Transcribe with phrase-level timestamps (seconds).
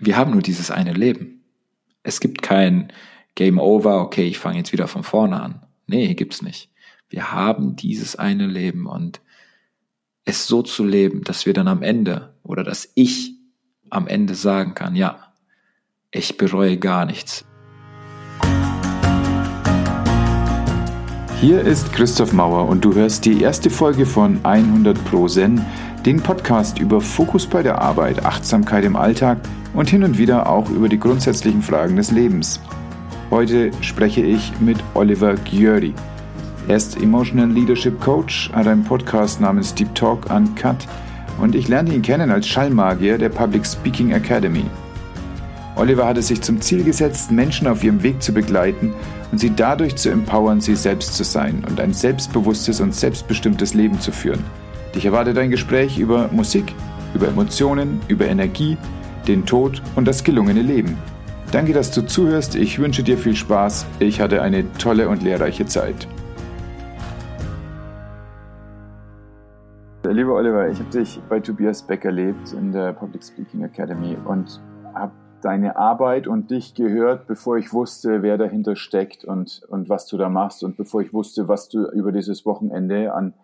[0.00, 1.44] wir haben nur dieses eine Leben.
[2.02, 2.92] Es gibt kein
[3.34, 5.62] Game Over, okay, ich fange jetzt wieder von vorne an.
[5.86, 6.70] Nee, gibt's nicht.
[7.08, 9.20] Wir haben dieses eine Leben und
[10.24, 13.34] es so zu leben, dass wir dann am Ende oder dass ich
[13.90, 15.32] am Ende sagen kann, ja,
[16.10, 17.44] ich bereue gar nichts.
[21.40, 25.64] Hier ist Christoph Mauer und du hörst die erste Folge von 100 Pro Zen,
[26.06, 29.38] den Podcast über Fokus bei der Arbeit, Achtsamkeit im Alltag
[29.74, 32.60] und hin und wieder auch über die grundsätzlichen Fragen des Lebens.
[33.30, 35.94] Heute spreche ich mit Oliver Gjöri.
[36.68, 40.76] Er ist Emotional Leadership Coach, hat einen Podcast namens Deep Talk Uncut
[41.40, 44.64] und ich lernte ihn kennen als Schallmagier der Public Speaking Academy.
[45.76, 48.94] Oliver hat es sich zum Ziel gesetzt, Menschen auf ihrem Weg zu begleiten
[49.30, 54.00] und sie dadurch zu empowern, sie selbst zu sein und ein selbstbewusstes und selbstbestimmtes Leben
[54.00, 54.44] zu führen.
[54.94, 56.74] Dich erwartet ein Gespräch über Musik,
[57.14, 58.76] über Emotionen, über Energie,
[59.26, 60.96] den Tod und das gelungene Leben.
[61.52, 62.54] Danke, dass du zuhörst.
[62.54, 63.86] Ich wünsche dir viel Spaß.
[63.98, 66.08] Ich hatte eine tolle und lehrreiche Zeit.
[70.04, 74.60] Lieber Oliver, ich habe dich bei Tobias Beck erlebt in der Public Speaking Academy und
[74.94, 75.12] habe
[75.42, 80.16] deine Arbeit und dich gehört, bevor ich wusste, wer dahinter steckt und, und was du
[80.16, 83.34] da machst und bevor ich wusste, was du über dieses Wochenende an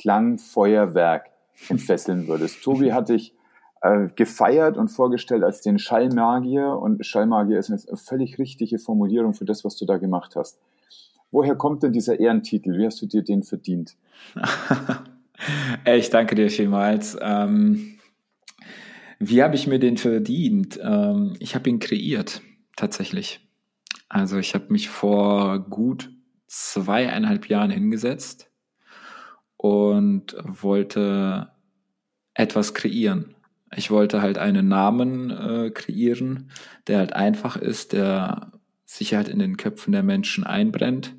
[0.00, 1.30] Klangfeuerwerk
[1.68, 2.62] entfesseln würdest.
[2.62, 3.34] Tobi hat dich
[3.82, 9.44] äh, gefeiert und vorgestellt als den Schallmagier und Schallmagier ist eine völlig richtige Formulierung für
[9.44, 10.58] das, was du da gemacht hast.
[11.30, 12.76] Woher kommt denn dieser Ehrentitel?
[12.76, 13.96] Wie hast du dir den verdient?
[15.84, 17.16] ich danke dir vielmals.
[17.20, 17.98] Ähm,
[19.20, 20.80] wie habe ich mir den verdient?
[20.82, 22.42] Ähm, ich habe ihn kreiert,
[22.74, 23.46] tatsächlich.
[24.08, 26.10] Also ich habe mich vor gut
[26.48, 28.49] zweieinhalb Jahren hingesetzt
[29.60, 31.50] und wollte
[32.32, 33.34] etwas kreieren.
[33.76, 36.50] Ich wollte halt einen Namen äh, kreieren,
[36.86, 38.52] der halt einfach ist, der
[38.86, 41.14] sich halt in den Köpfen der Menschen einbrennt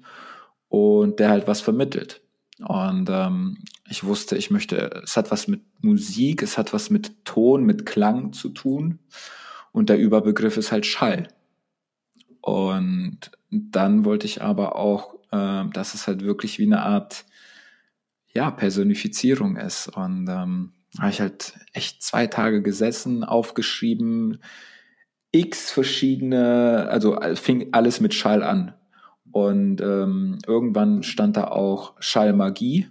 [0.69, 2.21] und der halt was vermittelt.
[2.57, 7.23] Und ähm, ich wusste, ich möchte, es hat was mit Musik, es hat was mit
[7.25, 8.97] Ton, mit Klang zu tun.
[9.71, 11.27] Und der Überbegriff ist halt Schall.
[12.41, 13.19] Und
[13.51, 17.25] dann wollte ich aber auch, äh, dass es halt wirklich wie eine Art,
[18.33, 19.87] ja, Personifizierung ist.
[19.87, 24.41] Und ähm, habe ich halt echt zwei Tage gesessen, aufgeschrieben,
[25.31, 28.73] x verschiedene, also fing alles mit Schall an.
[29.31, 32.89] Und ähm, irgendwann stand da auch Schallmagie.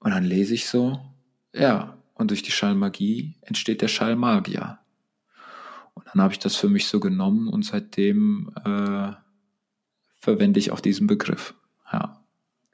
[0.00, 1.00] Und dann lese ich so,
[1.52, 4.78] ja, und durch die Schallmagie entsteht der Schallmagier.
[5.94, 9.12] Und dann habe ich das für mich so genommen und seitdem äh,
[10.18, 11.54] verwende ich auch diesen Begriff.
[11.92, 12.23] Ja.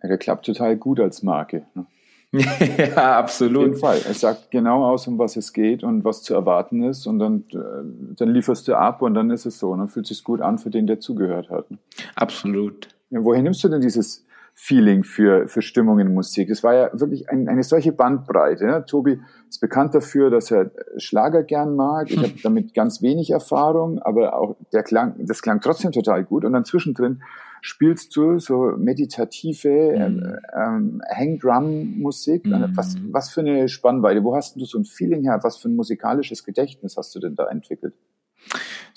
[0.02, 1.64] Ja der klappt total gut als Marke.
[1.74, 1.86] Ne?
[2.78, 3.56] ja, absolut.
[3.56, 4.00] Auf jeden Fall.
[4.08, 7.06] Es sagt genau aus, um was es geht und was zu erwarten ist.
[7.06, 9.70] Und dann, äh, dann lieferst du ab und dann ist es so.
[9.70, 11.66] Und dann fühlt es sich gut an für den, der zugehört hat.
[12.14, 12.88] Absolut.
[13.10, 14.24] Ja, woher nimmst du denn dieses
[14.62, 16.50] Feeling für, für Stimmung in Musik?
[16.50, 18.66] Es war ja wirklich ein, eine solche Bandbreite.
[18.66, 18.84] Ne?
[18.86, 22.10] Tobi ist bekannt dafür, dass er Schlager gern mag.
[22.10, 26.44] Ich habe damit ganz wenig Erfahrung, aber auch der klang, das klang trotzdem total gut.
[26.44, 27.22] Und dann zwischendrin
[27.62, 30.38] spielst du so meditative mhm.
[30.54, 32.44] ähm, Hangdrum-Musik.
[32.44, 32.72] Mhm.
[32.74, 34.22] Was, was für eine Spannweite.
[34.22, 35.40] Wo hast du so ein Feeling her?
[35.42, 37.94] Was für ein musikalisches Gedächtnis hast du denn da entwickelt?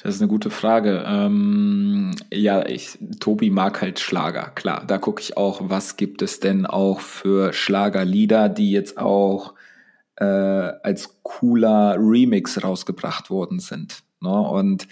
[0.02, 1.06] Das ist eine gute Frage.
[1.08, 4.84] Ähm, ja, ich, Tobi mag halt Schlager, klar.
[4.86, 9.54] Da gucke ich auch, was gibt es denn auch für Schlagerlieder, die jetzt auch
[10.18, 14.04] äh, als cooler Remix rausgebracht worden sind.
[14.20, 14.30] Ne?
[14.30, 14.88] Und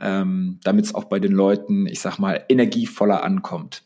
[0.00, 3.84] ähm, damit es auch bei den Leuten, ich sag mal, energievoller ankommt.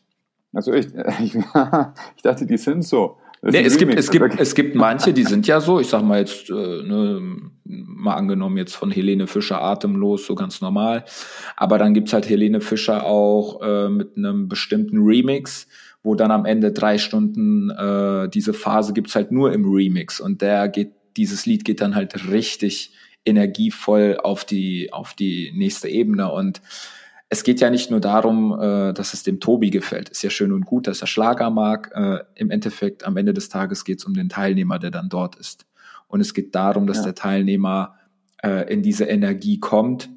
[0.53, 0.87] Also ich,
[1.19, 3.17] ich, ich dachte, die sind so.
[3.43, 6.19] Nee, es gibt, es gibt, es gibt manche, die sind ja so, ich sag mal
[6.19, 7.21] jetzt, äh, ne,
[7.65, 11.03] mal angenommen jetzt von Helene Fischer atemlos, so ganz normal.
[11.57, 15.67] Aber dann gibt's halt Helene Fischer auch äh, mit einem bestimmten Remix,
[16.03, 20.41] wo dann am Ende drei Stunden äh, diese Phase gibt's halt nur im Remix und
[20.41, 22.93] der geht, dieses Lied geht dann halt richtig
[23.25, 26.31] energievoll auf die, auf die nächste Ebene.
[26.31, 26.61] Und
[27.33, 30.09] es geht ja nicht nur darum, äh, dass es dem Tobi gefällt.
[30.09, 31.91] Ist ja schön und gut, dass er Schlager mag.
[31.95, 35.35] Äh, Im Endeffekt, am Ende des Tages geht es um den Teilnehmer, der dann dort
[35.35, 35.65] ist.
[36.07, 37.05] Und es geht darum, dass ja.
[37.05, 37.95] der Teilnehmer
[38.43, 40.09] äh, in diese Energie kommt,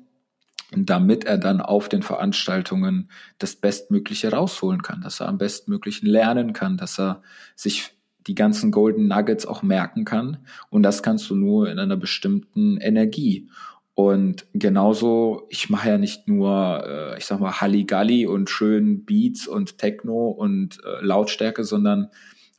[0.77, 6.53] damit er dann auf den Veranstaltungen das Bestmögliche rausholen kann, dass er am bestmöglichen lernen
[6.53, 7.23] kann, dass er
[7.55, 7.93] sich
[8.27, 10.37] die ganzen Golden Nuggets auch merken kann.
[10.69, 13.49] Und das kannst du nur in einer bestimmten Energie.
[13.97, 19.49] Und genauso, ich mache ja nicht nur, äh, ich sag mal, Halligalli und schön Beats
[19.49, 22.09] und Techno und äh, Lautstärke, sondern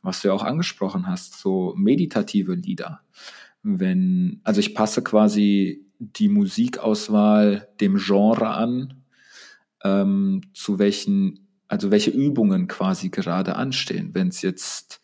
[0.02, 3.02] was du ja auch angesprochen hast, so meditative Lieder.
[3.62, 9.04] Wenn, also ich passe quasi die Musikauswahl dem Genre an,
[9.84, 14.10] ähm, zu welchen, also welche Übungen quasi gerade anstehen.
[14.12, 15.00] Wenn es jetzt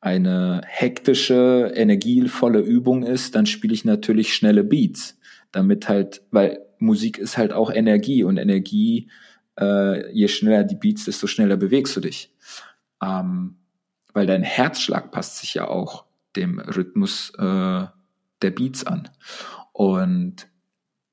[0.00, 5.18] eine hektische, energievolle Übung ist, dann spiele ich natürlich schnelle Beats,
[5.54, 9.10] damit halt, weil Musik ist halt auch Energie und Energie,
[9.58, 12.34] äh, je schneller die Beats, desto schneller bewegst du dich.
[13.02, 13.56] Ähm,
[14.12, 16.04] weil dein Herzschlag passt sich ja auch
[16.36, 17.86] dem Rhythmus äh,
[18.42, 19.10] der Beats an.
[19.72, 20.48] Und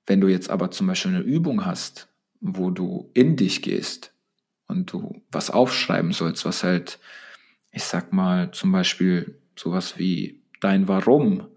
[0.08, 2.08] wenn du jetzt aber zum Beispiel eine Übung hast,
[2.40, 4.14] wo du in dich gehst
[4.68, 7.00] und du was aufschreiben sollst, was halt,
[7.72, 11.48] ich sag mal, zum Beispiel sowas wie dein Warum,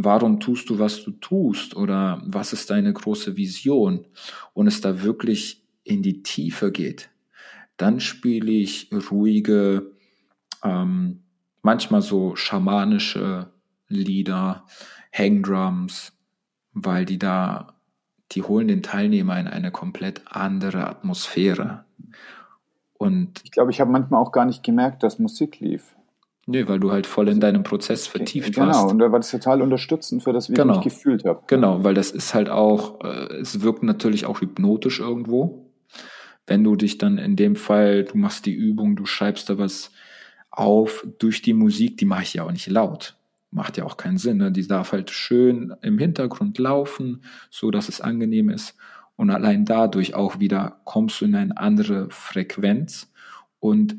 [0.00, 4.06] warum tust du, was du tust oder was ist deine große Vision
[4.54, 7.10] und es da wirklich in die Tiefe geht,
[7.76, 9.92] dann spiele ich ruhige,
[10.62, 11.22] ähm,
[11.62, 13.50] manchmal so schamanische
[13.88, 14.66] Lieder,
[15.12, 16.12] Hangdrums,
[16.72, 17.74] weil die da,
[18.32, 21.84] die holen den Teilnehmer in eine komplett andere Atmosphäre.
[22.98, 25.96] Und ich glaube, ich habe manchmal auch gar nicht gemerkt, dass Musik lief.
[26.50, 28.80] Nee, weil du halt voll in deinem Prozess vertieft genau, warst.
[28.80, 30.78] Genau, und da war das total unterstützend für das, wie genau.
[30.78, 31.42] ich mich gefühlt habe.
[31.46, 35.70] Genau, weil das ist halt auch, äh, es wirkt natürlich auch hypnotisch irgendwo.
[36.46, 39.90] Wenn du dich dann in dem Fall, du machst die Übung, du schreibst da was
[40.50, 43.18] auf durch die Musik, die mache ich ja auch nicht laut.
[43.50, 44.38] Macht ja auch keinen Sinn.
[44.38, 44.50] Ne?
[44.50, 48.74] Die darf halt schön im Hintergrund laufen, so dass es angenehm ist.
[49.16, 53.12] Und allein dadurch auch wieder kommst du in eine andere Frequenz
[53.60, 53.96] und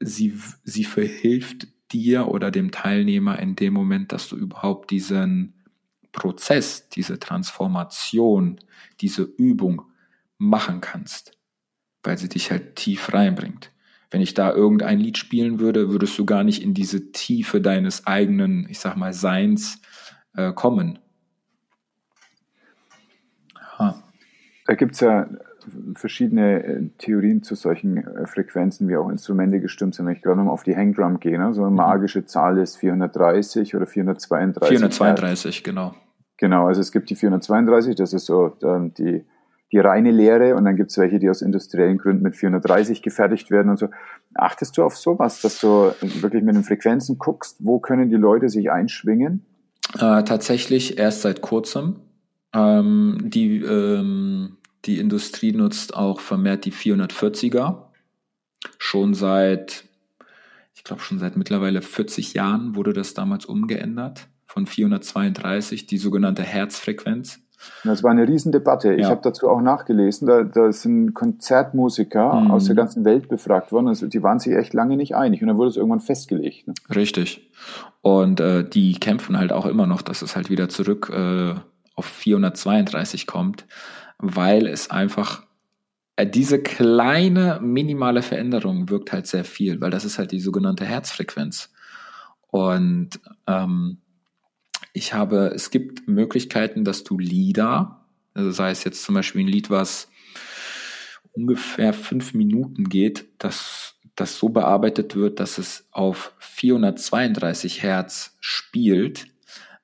[0.00, 5.54] sie, sie verhilft dir oder dem Teilnehmer in dem Moment, dass du überhaupt diesen
[6.12, 8.58] Prozess, diese Transformation,
[9.00, 9.82] diese Übung
[10.36, 11.32] machen kannst,
[12.02, 13.70] weil sie dich halt tief reinbringt.
[14.10, 18.06] Wenn ich da irgendein Lied spielen würde, würdest du gar nicht in diese Tiefe deines
[18.06, 19.80] eigenen, ich sag mal, Seins
[20.36, 20.98] äh, kommen.
[23.78, 24.02] Ja.
[24.66, 25.28] Da gibt es ja
[25.94, 30.06] verschiedene äh, Theorien zu solchen äh, Frequenzen, wie auch Instrumente gestimmt sind.
[30.06, 31.52] Wenn ich gerade nochmal auf die Hangdrum gehe, ne?
[31.52, 31.76] so eine mhm.
[31.76, 34.68] magische Zahl ist 430 oder 432.
[34.68, 35.64] 432, Hertz.
[35.64, 35.94] genau.
[36.36, 39.24] Genau, also es gibt die 432, das ist so die
[39.74, 43.50] die reine Lehre und dann gibt es welche, die aus industriellen Gründen mit 430 gefertigt
[43.50, 43.88] werden und so.
[44.32, 45.90] Achtest du auf sowas, dass du
[46.20, 49.44] wirklich mit den Frequenzen guckst, wo können die Leute sich einschwingen?
[49.94, 51.96] Äh, tatsächlich erst seit kurzem.
[52.52, 57.84] Ähm, die, ähm, die Industrie nutzt auch vermehrt die 440er.
[58.78, 59.84] Schon seit,
[60.74, 66.42] ich glaube schon seit mittlerweile 40 Jahren wurde das damals umgeändert von 432, die sogenannte
[66.42, 67.40] Herzfrequenz.
[67.82, 68.92] Das war eine Riesendebatte.
[68.92, 68.98] Ja.
[68.98, 70.28] Ich habe dazu auch nachgelesen.
[70.28, 72.50] Da, da sind Konzertmusiker mhm.
[72.50, 73.88] aus der ganzen Welt befragt worden.
[73.88, 75.40] Also die waren sich echt lange nicht einig.
[75.42, 76.68] Und dann wurde es irgendwann festgelegt.
[76.68, 76.74] Ne?
[76.94, 77.50] Richtig.
[78.02, 81.54] Und äh, die kämpfen halt auch immer noch, dass es halt wieder zurück äh,
[81.94, 83.66] auf 432 kommt,
[84.24, 85.42] weil es einfach
[86.16, 90.86] äh, diese kleine minimale Veränderung wirkt halt sehr viel, weil das ist halt die sogenannte
[90.86, 91.72] Herzfrequenz.
[92.48, 93.98] Und ähm,
[94.92, 99.48] ich habe, es gibt Möglichkeiten, dass du Lieder, also sei es jetzt zum Beispiel ein
[99.48, 100.08] Lied, was
[101.32, 109.26] ungefähr fünf Minuten geht, dass das so bearbeitet wird, dass es auf 432 Hertz spielt.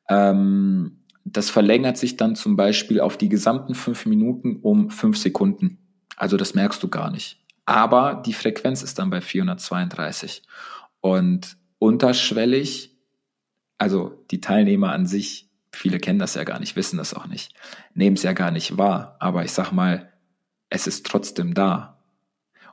[0.08, 5.78] Ähm, das verlängert sich dann zum Beispiel auf die gesamten fünf Minuten um fünf Sekunden.
[6.16, 7.38] Also das merkst du gar nicht.
[7.66, 10.42] Aber die Frequenz ist dann bei 432.
[11.00, 12.90] Und unterschwellig
[13.80, 17.54] also die Teilnehmer an sich, viele kennen das ja gar nicht, wissen das auch nicht,
[17.94, 19.16] nehmen es ja gar nicht wahr.
[19.20, 20.12] Aber ich sag mal,
[20.68, 21.98] es ist trotzdem da.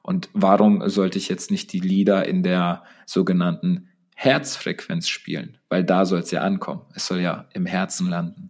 [0.01, 3.87] Und warum sollte ich jetzt nicht die Lieder in der sogenannten
[4.19, 5.59] Herzfrequenz spielen?
[5.69, 6.81] Weil da soll es ja ankommen.
[6.95, 8.49] Es soll ja im Herzen landen.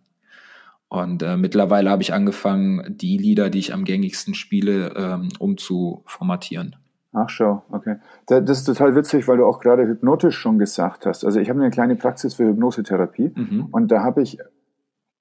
[0.88, 6.78] Und äh, mittlerweile habe ich angefangen, die Lieder, die ich am gängigsten spiele, ähm, umzuformatieren.
[7.12, 7.98] Ach schau, okay.
[8.28, 11.26] Das ist total witzig, weil du auch gerade hypnotisch schon gesagt hast.
[11.26, 13.68] Also ich habe eine kleine Praxis für Hypnosetherapie mhm.
[13.72, 14.38] und da habe ich,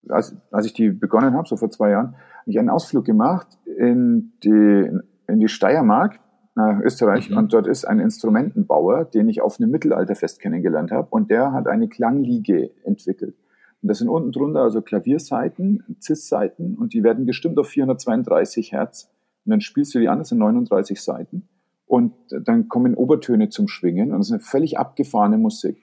[0.08, 3.48] als, als ich die begonnen habe, so vor zwei Jahren, habe ich einen Ausflug gemacht
[3.78, 4.90] in die,
[5.26, 6.20] in die Steiermark
[6.56, 7.36] nach Österreich mhm.
[7.36, 11.68] und dort ist ein Instrumentenbauer, den ich auf einem Mittelalterfest kennengelernt habe und der hat
[11.68, 13.36] eine Klangliege entwickelt.
[13.82, 19.10] Und das sind unten drunter also Klavierseiten, Cis-Seiten und die werden gestimmt auf 432 Hertz.
[19.44, 21.46] Und dann spielst du die an, das sind 39 Seiten
[21.86, 25.76] und dann kommen Obertöne zum Schwingen und das ist eine völlig abgefahrene Musik.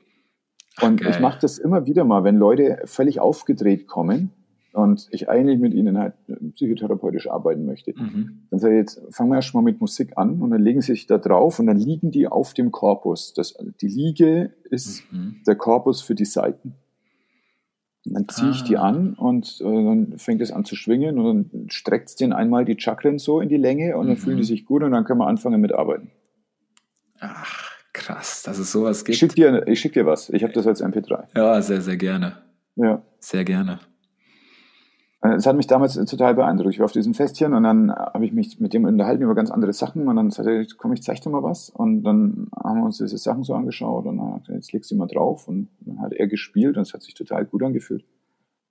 [0.82, 4.32] Und Ach, ich mache das immer wieder mal, wenn Leute völlig aufgedreht kommen
[4.74, 6.15] und ich eigentlich mit ihnen halt
[6.56, 7.94] psychotherapeutisch arbeiten möchte.
[7.96, 8.48] Mhm.
[8.50, 10.94] Dann sage ich jetzt, fangen wir erst mal mit Musik an und dann legen sie
[10.94, 13.34] sich da drauf und dann liegen die auf dem Korpus.
[13.34, 15.38] Das, die Liege ist mhm.
[15.46, 16.74] der Korpus für die Seiten.
[18.03, 18.89] dann ziehe ich die ah.
[18.89, 22.65] an und äh, dann fängt es an zu schwingen und dann streckt es den einmal
[22.65, 24.22] die Chakren so in die Länge und dann mhm.
[24.22, 26.10] fühlen die sich gut und dann können wir anfangen mit Arbeiten.
[27.20, 29.13] Ach, krass, dass es sowas gibt.
[29.13, 30.32] Ich schicke dir, schick dir was.
[30.32, 31.25] Ich habe das als MP3.
[31.36, 32.42] Ja, sehr, sehr gerne.
[32.75, 33.03] Ja.
[33.20, 33.80] Sehr gerne.
[35.24, 36.74] Äh, es hat mich damals total beeindruckt.
[36.74, 39.50] Ich war auf diesem Festchen und dann habe ich mich mit dem unterhalten über ganz
[39.50, 41.70] andere Sachen und dann sagte er, komm, ich zeig dir mal was.
[41.70, 44.92] Und dann haben wir uns diese Sachen so angeschaut und dann hat er, jetzt legst
[44.92, 48.06] du mal drauf und dann hat er gespielt und es hat sich total gut angefühlt.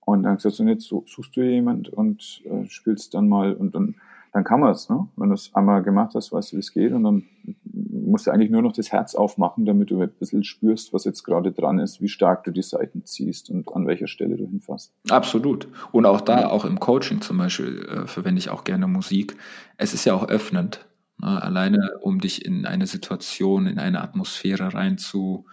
[0.05, 3.95] Und dann gesagt, so jetzt suchst du jemand und äh, spielst dann mal und dann
[4.33, 4.89] dann kann man es.
[4.89, 5.09] Ne?
[5.17, 6.93] Wenn du es einmal gemacht hast, weißt du, wie es geht.
[6.93, 7.25] Und dann
[7.73, 11.23] musst du eigentlich nur noch das Herz aufmachen, damit du ein bisschen spürst, was jetzt
[11.23, 14.93] gerade dran ist, wie stark du die Seiten ziehst und an welcher Stelle du hinfasst.
[15.09, 15.69] Absolut.
[15.93, 19.37] Und auch da, auch im Coaching zum Beispiel, äh, verwende ich auch gerne Musik.
[19.77, 20.87] Es ist ja auch öffnend.
[21.19, 21.43] Ne?
[21.43, 25.47] Alleine, um dich in eine Situation, in eine Atmosphäre rein zu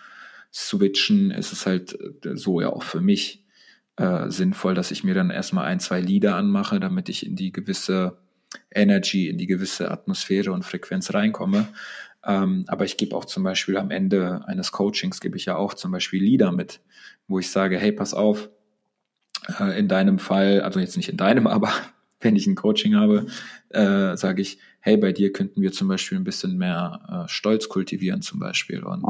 [0.53, 3.45] switchen, ist es halt äh, so ja auch für mich
[3.95, 7.51] äh, sinnvoll, dass ich mir dann erstmal ein, zwei Lieder anmache, damit ich in die
[7.51, 8.17] gewisse
[8.71, 11.67] Energy, in die gewisse Atmosphäre und Frequenz reinkomme.
[12.25, 15.73] Ähm, aber ich gebe auch zum Beispiel am Ende eines Coachings, gebe ich ja auch
[15.73, 16.81] zum Beispiel Lieder mit,
[17.27, 18.49] wo ich sage, hey, pass auf,
[19.59, 21.71] äh, in deinem Fall, also jetzt nicht in deinem, aber
[22.21, 23.27] wenn ich ein Coaching habe,
[23.69, 27.69] äh, sage ich, hey, bei dir könnten wir zum Beispiel ein bisschen mehr äh, Stolz
[27.69, 28.83] kultivieren zum Beispiel.
[28.83, 29.05] Und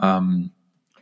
[0.00, 0.52] ähm,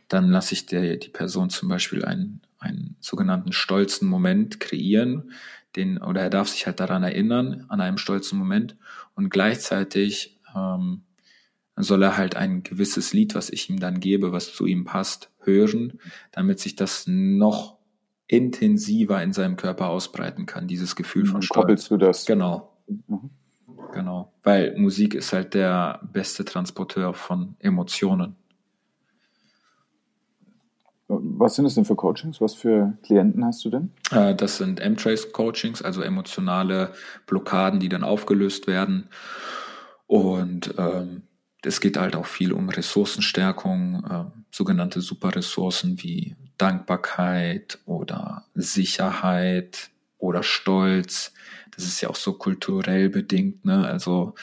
[0.07, 5.31] dann lasse ich der, die Person zum Beispiel einen, einen sogenannten stolzen Moment kreieren,
[5.75, 8.77] den, oder er darf sich halt daran erinnern, an einem stolzen Moment
[9.15, 11.03] und gleichzeitig ähm,
[11.83, 15.29] soll er halt ein gewisses Lied, was ich ihm dann gebe, was zu ihm passt,
[15.41, 15.99] hören,
[16.31, 17.77] damit sich das noch
[18.27, 21.61] intensiver in seinem Körper ausbreiten kann, dieses Gefühl von Stolz.
[21.61, 22.25] Koppelst du das?
[22.25, 22.73] Genau.
[22.87, 23.29] Mhm.
[23.93, 24.33] Genau.
[24.43, 28.35] Weil Musik ist halt der beste Transporteur von Emotionen.
[31.07, 32.41] Was sind das denn für Coachings?
[32.41, 33.91] Was für Klienten hast du denn?
[34.11, 36.91] Äh, das sind M-Trace-Coachings, also emotionale
[37.27, 39.07] Blockaden, die dann aufgelöst werden.
[40.05, 41.23] Und ähm,
[41.67, 50.43] es geht halt auch viel um Ressourcenstärkung, äh, sogenannte Superressourcen wie Dankbarkeit oder Sicherheit oder
[50.43, 51.33] Stolz.
[51.75, 53.65] Das ist ja auch so kulturell bedingt.
[53.65, 53.85] Ne?
[53.85, 54.33] Also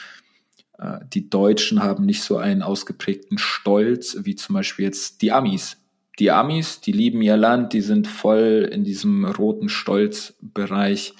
[0.77, 5.77] äh, die Deutschen haben nicht so einen ausgeprägten Stolz wie zum Beispiel jetzt die Amis
[6.19, 11.13] die Amis, die lieben ihr Land, die sind voll in diesem roten Stolzbereich.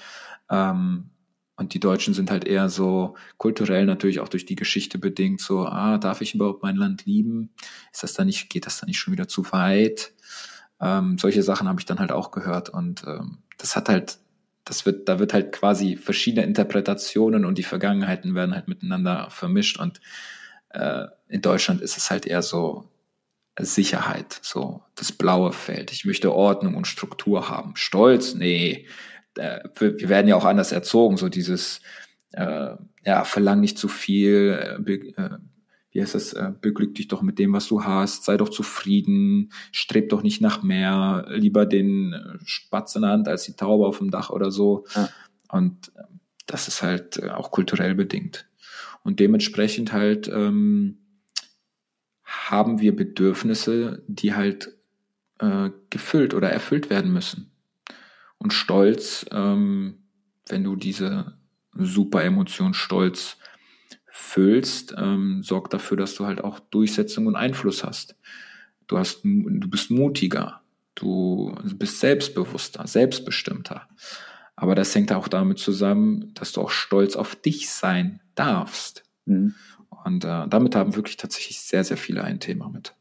[0.50, 1.10] Ähm,
[1.56, 5.66] und die Deutschen sind halt eher so kulturell natürlich auch durch die Geschichte bedingt so,
[5.66, 7.50] ah, darf ich überhaupt mein Land lieben?
[7.92, 10.12] Ist das da nicht, geht das da nicht schon wieder zu weit?
[10.80, 14.18] Ähm, solche Sachen habe ich dann halt auch gehört und ähm, das hat halt,
[14.64, 19.78] das wird, da wird halt quasi verschiedene Interpretationen und die Vergangenheiten werden halt miteinander vermischt
[19.80, 20.00] und
[20.70, 22.88] äh, in Deutschland ist es halt eher so,
[23.58, 25.92] Sicherheit, so das blaue Feld.
[25.92, 27.74] Ich möchte Ordnung und Struktur haben.
[27.76, 28.86] Stolz, nee.
[29.36, 31.80] Äh, wir werden ja auch anders erzogen, so dieses,
[32.32, 32.74] äh,
[33.04, 35.38] ja, verlang nicht zu viel, äh, äh,
[35.90, 39.52] wie heißt das, äh, beglück dich doch mit dem, was du hast, sei doch zufrieden,
[39.72, 43.86] streb doch nicht nach mehr, lieber den äh, Spatz in der Hand als die Taube
[43.86, 44.84] auf dem Dach oder so.
[44.94, 45.08] Ja.
[45.48, 45.92] Und
[46.46, 48.48] das ist halt auch kulturell bedingt.
[49.02, 50.98] Und dementsprechend halt, ähm,
[52.26, 54.76] haben wir Bedürfnisse, die halt
[55.38, 57.52] äh, gefüllt oder erfüllt werden müssen.
[58.38, 59.98] Und Stolz, ähm,
[60.48, 61.36] wenn du diese
[61.72, 63.38] super Emotion Stolz
[64.10, 68.16] füllst, ähm, sorgt dafür, dass du halt auch Durchsetzung und Einfluss hast.
[68.86, 70.62] Du hast, du bist mutiger,
[70.94, 73.88] du bist selbstbewusster, selbstbestimmter.
[74.54, 79.02] Aber das hängt auch damit zusammen, dass du auch stolz auf dich sein darfst.
[79.26, 79.54] Mhm.
[80.04, 82.94] Und äh, damit haben wirklich tatsächlich sehr, sehr viele ein Thema mit.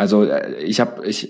[0.00, 1.28] Also äh, ich habe, ich,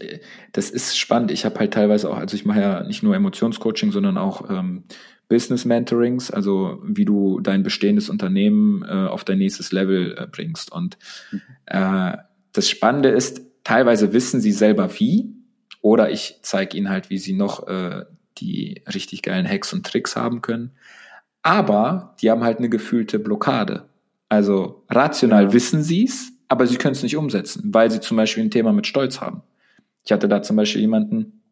[0.52, 1.32] das ist spannend.
[1.32, 4.84] Ich habe halt teilweise auch, also ich mache ja nicht nur Emotionscoaching, sondern auch ähm,
[5.26, 10.70] Business Mentorings, also wie du dein bestehendes Unternehmen äh, auf dein nächstes Level äh, bringst.
[10.70, 10.98] Und
[11.32, 11.40] mhm.
[11.66, 12.16] äh,
[12.52, 15.34] das Spannende ist, teilweise wissen sie selber wie,
[15.82, 18.04] oder ich zeige ihnen halt, wie sie noch äh,
[18.38, 20.76] die richtig geilen Hacks und Tricks haben können.
[21.42, 23.88] Aber die haben halt eine gefühlte Blockade.
[24.28, 25.52] Also rational ja.
[25.54, 28.72] wissen sie es, aber sie können es nicht umsetzen, weil sie zum Beispiel ein Thema
[28.72, 29.42] mit Stolz haben.
[30.04, 31.42] Ich hatte da zum Beispiel jemanden,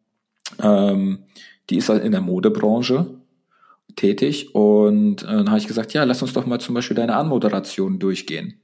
[0.61, 1.23] ähm,
[1.69, 3.07] die ist halt in der Modebranche
[3.95, 7.15] tätig und äh, dann habe ich gesagt, ja, lass uns doch mal zum Beispiel deine
[7.15, 8.59] Anmoderation durchgehen.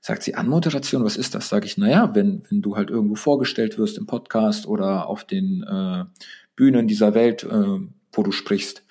[0.00, 1.48] Sagt sie, Anmoderation, was ist das?
[1.48, 5.62] Sag ich, naja, wenn, wenn du halt irgendwo vorgestellt wirst im Podcast oder auf den
[5.62, 6.04] äh,
[6.56, 7.78] Bühnen dieser Welt, äh,
[8.12, 8.82] wo du sprichst,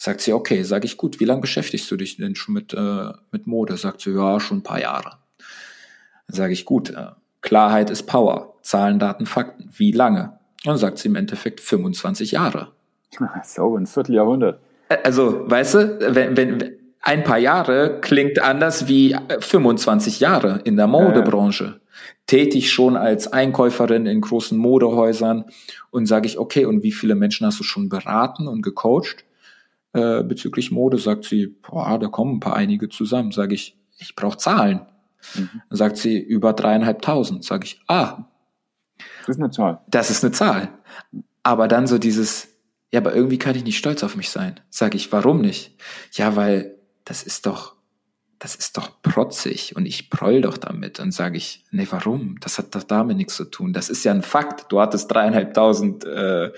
[0.00, 3.12] Sagt sie, okay, sage ich, gut, wie lange beschäftigst du dich denn schon mit, äh,
[3.32, 3.76] mit Mode?
[3.76, 5.18] Sagt sie, ja, schon ein paar Jahre.
[6.28, 7.08] Dann sage ich, gut, äh,
[7.40, 8.54] Klarheit ist Power.
[8.62, 9.70] Zahlen, Daten, Fakten.
[9.76, 10.38] Wie lange?
[10.64, 12.72] Und dann sagt sie im Endeffekt 25 Jahre.
[13.42, 14.60] So, ein Vierteljahrhundert.
[15.04, 20.86] Also, weißt du, wenn, wenn ein paar Jahre klingt anders wie 25 Jahre in der
[20.86, 21.64] Modebranche.
[21.64, 21.76] Ja, ja.
[22.26, 25.46] Tätig schon als Einkäuferin in großen Modehäusern
[25.90, 29.24] und sage ich, okay, und wie viele Menschen hast du schon beraten und gecoacht
[29.94, 30.98] äh, bezüglich Mode?
[30.98, 33.32] Sagt sie, boah, da kommen ein paar einige zusammen.
[33.32, 34.82] Sage ich, ich brauche Zahlen.
[35.34, 35.62] Mhm.
[35.68, 37.44] Dann sagt sie, über dreieinhalbtausend.
[37.44, 38.24] Sage ich, ah.
[39.26, 39.80] Das ist eine Zahl.
[39.88, 40.68] Das ist eine Zahl.
[41.42, 42.48] Aber dann so dieses,
[42.92, 44.60] ja, aber irgendwie kann ich nicht stolz auf mich sein.
[44.70, 45.76] Sage ich, warum nicht?
[46.12, 47.74] Ja, weil das ist doch,
[48.38, 50.98] das ist doch protzig und ich proll doch damit.
[50.98, 52.36] Dann sage ich, nee, warum?
[52.40, 53.72] Das hat doch damit nichts zu tun.
[53.72, 54.70] Das ist ja ein Fakt.
[54.70, 56.52] Du hattest dreieinhalbtausend äh,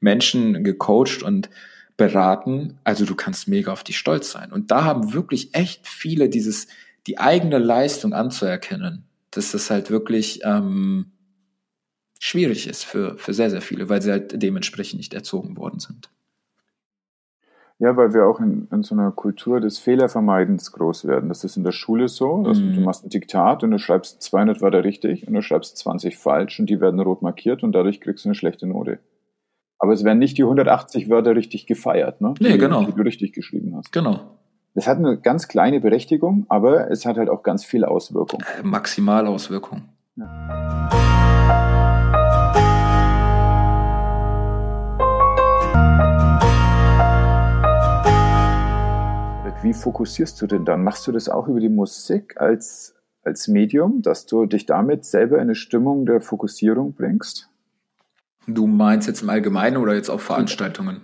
[0.00, 1.50] Menschen gecoacht und
[1.96, 2.78] beraten.
[2.84, 4.52] Also du kannst mega auf dich stolz sein.
[4.52, 6.68] Und da haben wirklich echt viele dieses,
[7.08, 11.12] die eigene Leistung anzuerkennen, dass das halt wirklich ähm,
[12.20, 16.10] schwierig ist für, für sehr, sehr viele, weil sie halt dementsprechend nicht erzogen worden sind.
[17.78, 21.28] Ja, weil wir auch in, in so einer Kultur des Fehlervermeidens groß werden.
[21.28, 22.42] Das ist in der Schule so.
[22.42, 22.74] Dass mm.
[22.74, 26.58] Du machst ein Diktat und du schreibst 200 Wörter richtig und du schreibst 20 falsch
[26.58, 28.98] und die werden rot markiert und dadurch kriegst du eine schlechte Note.
[29.78, 32.34] Aber es werden nicht die 180 Wörter richtig gefeiert, ne?
[32.40, 32.84] Nee, die, genau.
[32.84, 33.92] Die du richtig geschrieben hast.
[33.92, 34.37] Genau.
[34.74, 38.42] Das hat eine ganz kleine Berechtigung, aber es hat halt auch ganz viel Auswirkung.
[38.58, 39.88] Äh, maximal Auswirkung.
[40.16, 40.88] Ja.
[49.60, 50.84] Wie fokussierst du denn dann?
[50.84, 52.94] Machst du das auch über die Musik als,
[53.24, 57.50] als Medium, dass du dich damit selber in eine Stimmung der Fokussierung bringst?
[58.46, 61.02] Du meinst jetzt im Allgemeinen oder jetzt auf Veranstaltungen?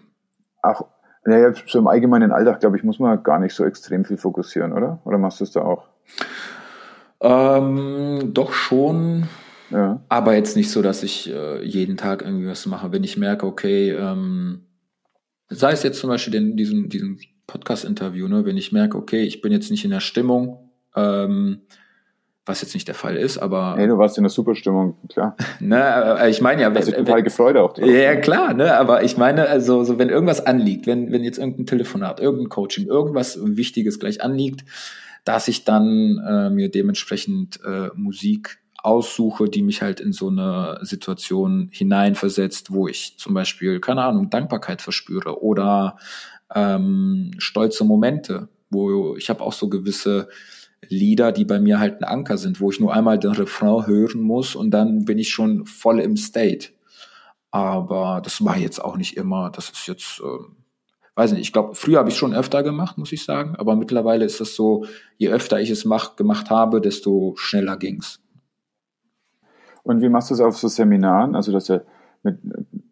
[0.62, 0.82] Ach,
[1.26, 4.72] naja, so im allgemeinen Alltag, glaube ich, muss man gar nicht so extrem viel fokussieren,
[4.72, 5.00] oder?
[5.04, 5.84] Oder machst du es da auch?
[7.20, 9.28] Ähm, doch schon.
[9.70, 10.02] Ja.
[10.08, 12.92] Aber jetzt nicht so, dass ich äh, jeden Tag irgendwie was mache.
[12.92, 14.66] Wenn ich merke, okay, ähm,
[15.48, 19.40] sei es jetzt zum Beispiel den, diesen, diesen Podcast-Interview, ne, wenn ich merke, okay, ich
[19.40, 21.62] bin jetzt nicht in der Stimmung, ähm,
[22.46, 23.74] was jetzt nicht der Fall ist, aber.
[23.76, 25.36] Nee, du warst in der Superstimmung, klar.
[25.60, 26.86] ne, äh, ich meine ja, wenn.
[26.86, 27.88] Ich total gefreut auch drauf.
[27.88, 31.66] Ja, klar, ne, aber ich meine, also, so, wenn irgendwas anliegt, wenn, wenn jetzt irgendein
[31.66, 34.64] Telefonat, irgendein Coaching, irgendwas Wichtiges gleich anliegt,
[35.24, 40.78] dass ich dann äh, mir dementsprechend äh, Musik aussuche, die mich halt in so eine
[40.82, 45.96] Situation hineinversetzt, wo ich zum Beispiel, keine Ahnung, Dankbarkeit verspüre oder
[46.54, 50.28] ähm, stolze Momente, wo ich habe auch so gewisse
[50.88, 54.20] Lieder, die bei mir halt ein Anker sind, wo ich nur einmal den Refrain hören
[54.20, 56.68] muss und dann bin ich schon voll im State.
[57.50, 59.50] Aber das war jetzt auch nicht immer.
[59.50, 60.44] Das ist jetzt, äh,
[61.14, 63.54] weiß nicht, ich glaube, früher habe ich schon öfter gemacht, muss ich sagen.
[63.56, 64.86] Aber mittlerweile ist das so,
[65.18, 68.20] je öfter ich es mach, gemacht habe, desto schneller ging's.
[69.84, 71.36] Und wie machst du es auf so Seminaren?
[71.36, 71.82] Also, dass ja
[72.24, 72.38] mit,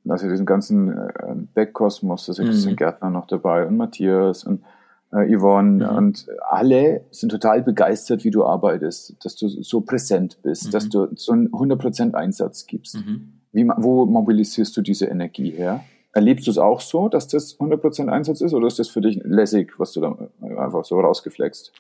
[0.07, 2.77] also diesen ganzen äh, Beckkosmos, da ist mhm.
[2.77, 4.63] Gärtner noch dabei und Matthias und
[5.13, 5.97] äh, Yvonne mhm.
[5.97, 10.71] und alle sind total begeistert, wie du arbeitest, dass du so präsent bist, mhm.
[10.71, 12.97] dass du so einen 100% Einsatz gibst.
[12.97, 13.33] Mhm.
[13.53, 15.85] Wie, wo mobilisierst du diese Energie her?
[16.15, 19.21] Erlebst du es auch so, dass das 100% Einsatz ist oder ist das für dich
[19.25, 20.17] lässig, was du da
[20.59, 21.73] einfach so rausgeflext?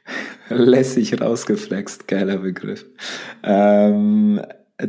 [0.48, 2.86] lässig rausgeflext, geiler Begriff.
[3.42, 4.40] Ähm,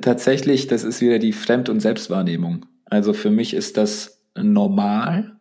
[0.01, 2.65] tatsächlich, das ist wieder die Fremd- und Selbstwahrnehmung.
[2.85, 5.35] Also für mich ist das normal.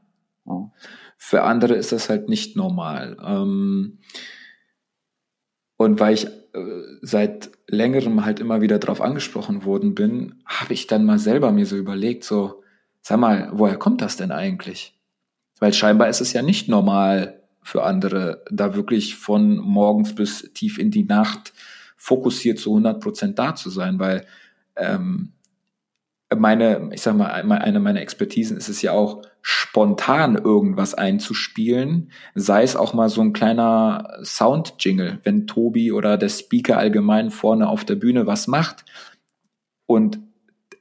[1.30, 3.16] Für andere ist das halt nicht normal.
[3.24, 4.00] Ähm,
[5.76, 6.30] und weil ich äh,
[7.02, 11.66] seit längerem halt immer wieder drauf angesprochen worden bin, habe ich dann mal selber mir
[11.66, 12.64] so überlegt, so,
[13.00, 14.98] sag mal, woher kommt das denn eigentlich?
[15.60, 20.78] Weil scheinbar ist es ja nicht normal für andere, da wirklich von morgens bis tief
[20.78, 21.52] in die Nacht
[21.96, 24.26] fokussiert zu 100 Prozent da zu sein, weil
[24.74, 25.34] ähm,
[26.38, 32.62] meine, ich sag mal, eine meiner Expertisen ist es ja auch, spontan irgendwas einzuspielen, sei
[32.62, 37.84] es auch mal so ein kleiner Sound-Jingle, wenn Tobi oder der Speaker allgemein vorne auf
[37.84, 38.84] der Bühne was macht.
[39.86, 40.20] Und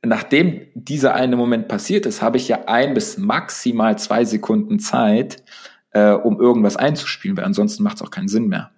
[0.03, 5.43] nachdem dieser eine Moment passiert ist, habe ich ja ein bis maximal zwei Sekunden Zeit,
[5.91, 8.71] äh, um irgendwas einzuspielen, weil ansonsten macht es auch keinen Sinn mehr.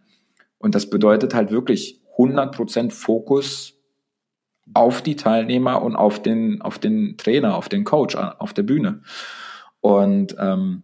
[0.57, 3.81] Und das bedeutet halt wirklich 100% Fokus
[4.73, 9.01] auf die Teilnehmer und auf den, auf den Trainer, auf den Coach, auf der Bühne.
[9.79, 10.84] Und ähm,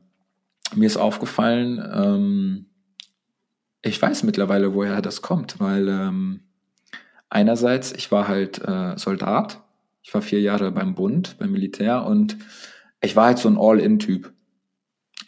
[0.76, 2.66] mir ist aufgefallen, ähm,
[3.82, 6.42] ich weiß mittlerweile, woher das kommt, weil ähm,
[7.30, 9.64] einerseits, ich war halt äh, Soldat,
[10.02, 12.38] ich war vier Jahre beim Bund, beim Militär und
[13.02, 14.34] ich war halt so ein All-In-Typ.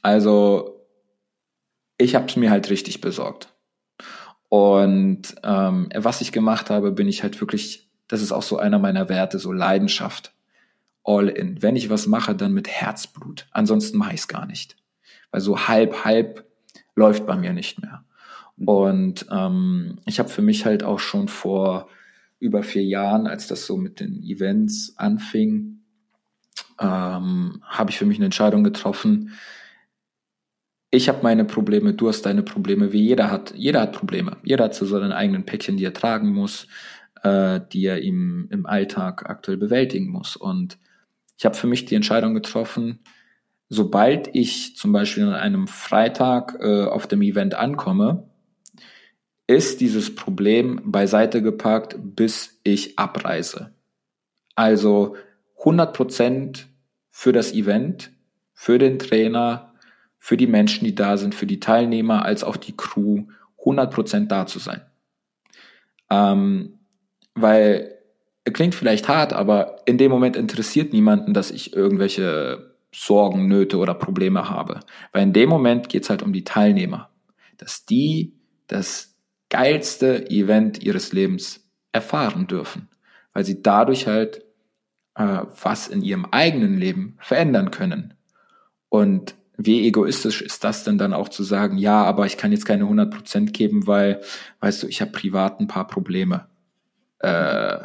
[0.01, 0.85] Also
[1.97, 3.53] ich habe es mir halt richtig besorgt.
[4.47, 8.79] Und ähm, was ich gemacht habe, bin ich halt wirklich das ist auch so einer
[8.79, 10.33] meiner Werte, so Leidenschaft.
[11.05, 11.61] all in.
[11.61, 13.47] Wenn ich was mache, dann mit Herzblut.
[13.51, 14.75] Ansonsten mache ich es gar nicht.
[15.31, 16.45] Weil so halb, halb
[16.95, 18.03] läuft bei mir nicht mehr.
[18.57, 21.87] Und ähm, ich habe für mich halt auch schon vor
[22.39, 25.79] über vier Jahren, als das so mit den Events anfing,
[26.79, 29.31] ähm, habe ich für mich eine Entscheidung getroffen.
[30.91, 33.53] Ich habe meine Probleme, du hast deine Probleme, wie jeder hat.
[33.55, 34.37] Jeder hat Probleme.
[34.43, 36.67] Jeder hat so seine eigenen Päckchen, die er tragen muss,
[37.23, 40.35] äh, die er ihm im Alltag aktuell bewältigen muss.
[40.35, 40.77] Und
[41.37, 42.99] ich habe für mich die Entscheidung getroffen,
[43.69, 48.29] sobald ich zum Beispiel an einem Freitag äh, auf dem Event ankomme,
[49.47, 53.73] ist dieses Problem beiseite geparkt, bis ich abreise.
[54.55, 55.15] Also
[55.63, 56.65] 100%
[57.09, 58.11] für das Event,
[58.53, 59.73] für den Trainer,
[60.19, 63.25] für die Menschen, die da sind, für die Teilnehmer, als auch die Crew,
[63.63, 64.81] 100% da zu sein.
[66.09, 66.78] Ähm,
[67.41, 67.95] weil,
[68.53, 73.93] klingt vielleicht hart, aber in dem Moment interessiert niemanden, dass ich irgendwelche Sorgen, Nöte oder
[73.93, 74.79] Probleme habe.
[75.11, 77.09] Weil in dem Moment geht es halt um die Teilnehmer.
[77.57, 78.33] Dass die
[78.67, 79.15] das
[79.49, 82.87] geilste Event ihres Lebens erfahren dürfen,
[83.33, 84.43] weil sie dadurch halt
[85.15, 88.13] äh, was in ihrem eigenen Leben verändern können.
[88.89, 92.65] Und wie egoistisch ist das denn dann auch zu sagen, ja, aber ich kann jetzt
[92.65, 94.21] keine 100% geben, weil,
[94.61, 96.47] weißt du, ich habe privat ein paar Probleme.
[97.19, 97.79] Äh,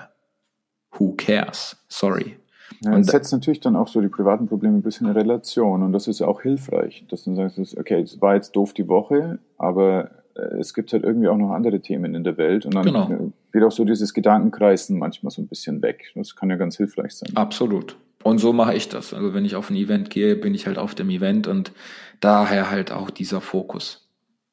[0.92, 1.76] who cares?
[1.88, 2.36] Sorry.
[2.84, 5.92] Ja, und setzt natürlich dann auch so die privaten Probleme ein bisschen in Relation und
[5.92, 9.38] das ist ja auch hilfreich, dass du sagst, okay, es war jetzt doof die Woche,
[9.58, 12.84] aber äh, es gibt halt irgendwie auch noch andere Themen in der Welt und dann
[12.84, 13.32] genau.
[13.52, 16.12] geht auch so dieses Gedankenkreisen manchmal so ein bisschen weg.
[16.14, 17.30] Das kann ja ganz hilfreich sein.
[17.36, 17.96] Absolut.
[18.22, 19.12] Und so mache ich das.
[19.12, 21.72] Also wenn ich auf ein Event gehe, bin ich halt auf dem Event und
[22.20, 24.08] daher halt auch dieser Fokus.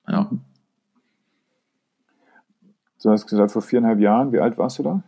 [0.07, 0.29] Ja.
[3.01, 5.03] Du hast gesagt, vor viereinhalb Jahren, wie alt warst du da?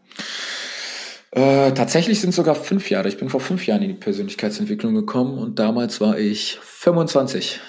[1.32, 3.08] Äh, tatsächlich sind es sogar fünf Jahre.
[3.08, 7.60] Ich bin vor fünf Jahren in die Persönlichkeitsentwicklung gekommen und damals war ich 25.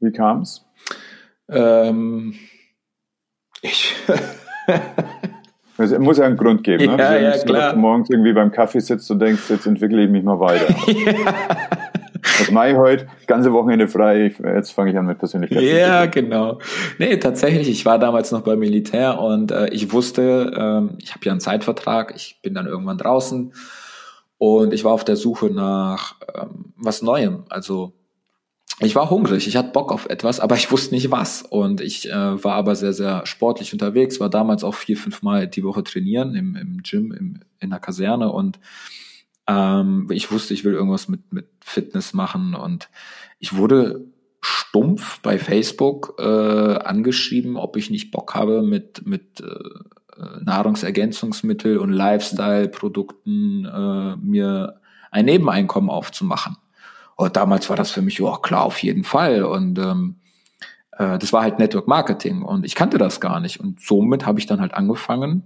[0.00, 0.64] Wie kam es?
[1.48, 2.34] Ähm,
[3.60, 3.94] ich.
[5.82, 6.84] es muss ja einen Grund geben.
[6.84, 6.98] Ne?
[6.98, 7.76] Ja, ja, klar.
[7.76, 10.74] Morgens irgendwie beim Kaffee sitzt und denkst, jetzt entwickle ich mich mal weiter.
[10.86, 11.14] ja.
[12.38, 13.06] Was mache ich heute?
[13.26, 14.32] Ganze Wochenende frei.
[14.54, 15.62] Jetzt fange ich an mit Persönlichkeit.
[15.62, 16.58] Ja, genau.
[16.98, 17.68] Nee, tatsächlich.
[17.68, 21.40] Ich war damals noch beim Militär und äh, ich wusste, ähm, ich habe ja einen
[21.40, 22.14] Zeitvertrag.
[22.14, 23.52] Ich bin dann irgendwann draußen
[24.38, 27.44] und ich war auf der Suche nach ähm, was Neuem.
[27.48, 27.92] Also
[28.80, 31.42] ich war hungrig, ich hatte Bock auf etwas, aber ich wusste nicht was.
[31.42, 35.46] Und ich äh, war aber sehr, sehr sportlich unterwegs, war damals auch vier, fünf Mal
[35.46, 38.32] die Woche trainieren im, im Gym, im, in der Kaserne.
[38.32, 38.58] Und
[39.46, 42.54] ähm, ich wusste, ich will irgendwas mit, mit Fitness machen.
[42.54, 42.88] Und
[43.38, 44.06] ich wurde
[44.40, 51.92] stumpf bei Facebook äh, angeschrieben, ob ich nicht Bock habe, mit, mit äh, Nahrungsergänzungsmittel und
[51.92, 54.80] Lifestyle-Produkten äh, mir
[55.10, 56.56] ein Nebeneinkommen aufzumachen.
[57.22, 59.44] Und damals war das für mich, ja klar, auf jeden Fall.
[59.44, 60.16] Und ähm,
[60.98, 63.60] äh, das war halt Network Marketing und ich kannte das gar nicht.
[63.60, 65.44] Und somit habe ich dann halt angefangen,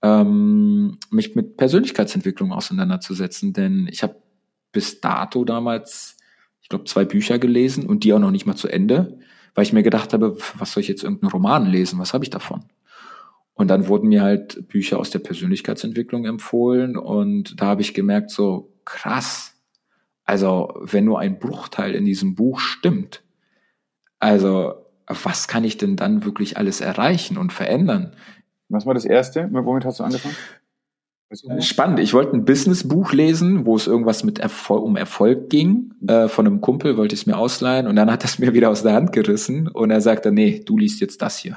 [0.00, 3.52] ähm, mich mit Persönlichkeitsentwicklung auseinanderzusetzen.
[3.52, 4.14] Denn ich habe
[4.70, 6.16] bis dato damals,
[6.62, 9.18] ich glaube, zwei Bücher gelesen und die auch noch nicht mal zu Ende,
[9.56, 11.98] weil ich mir gedacht habe, was soll ich jetzt irgendeinen Roman lesen?
[11.98, 12.64] Was habe ich davon?
[13.54, 18.30] Und dann wurden mir halt Bücher aus der Persönlichkeitsentwicklung empfohlen und da habe ich gemerkt,
[18.30, 19.57] so krass,
[20.28, 23.22] also, wenn nur ein Bruchteil in diesem Buch stimmt,
[24.18, 24.74] also,
[25.06, 28.12] was kann ich denn dann wirklich alles erreichen und verändern?
[28.68, 29.48] Was war das erste?
[29.50, 30.36] Womit hast du angefangen?
[31.60, 32.00] Spannend.
[32.00, 35.94] Ich wollte ein Businessbuch lesen, wo es irgendwas mit Erfolg, um Erfolg ging.
[36.06, 38.68] Äh, von einem Kumpel wollte ich es mir ausleihen und dann hat es mir wieder
[38.68, 41.56] aus der Hand gerissen und er sagte, nee, du liest jetzt das hier.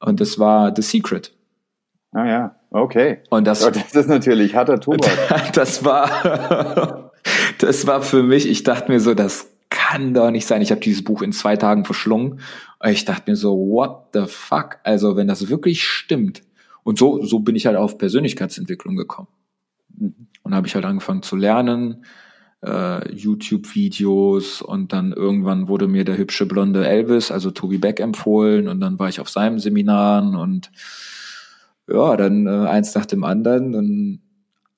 [0.00, 1.32] Und das war The Secret.
[2.10, 3.18] Ah ja, okay.
[3.30, 5.52] Und das, das ist natürlich harter Tobak.
[5.52, 7.09] Das war
[7.62, 10.62] das war für mich, ich dachte mir so, das kann doch nicht sein.
[10.62, 12.40] Ich habe dieses Buch in zwei Tagen verschlungen.
[12.84, 14.78] Ich dachte mir so, what the fuck?
[14.82, 16.42] Also wenn das wirklich stimmt.
[16.82, 19.28] Und so, so bin ich halt auf Persönlichkeitsentwicklung gekommen.
[19.96, 20.14] Mhm.
[20.42, 22.04] Und habe ich halt angefangen zu lernen,
[22.64, 28.68] äh, YouTube-Videos und dann irgendwann wurde mir der hübsche blonde Elvis, also Tobi Beck, empfohlen
[28.68, 30.70] und dann war ich auf seinem Seminaren und
[31.88, 33.72] ja, dann äh, eins nach dem anderen.
[33.72, 34.20] Dann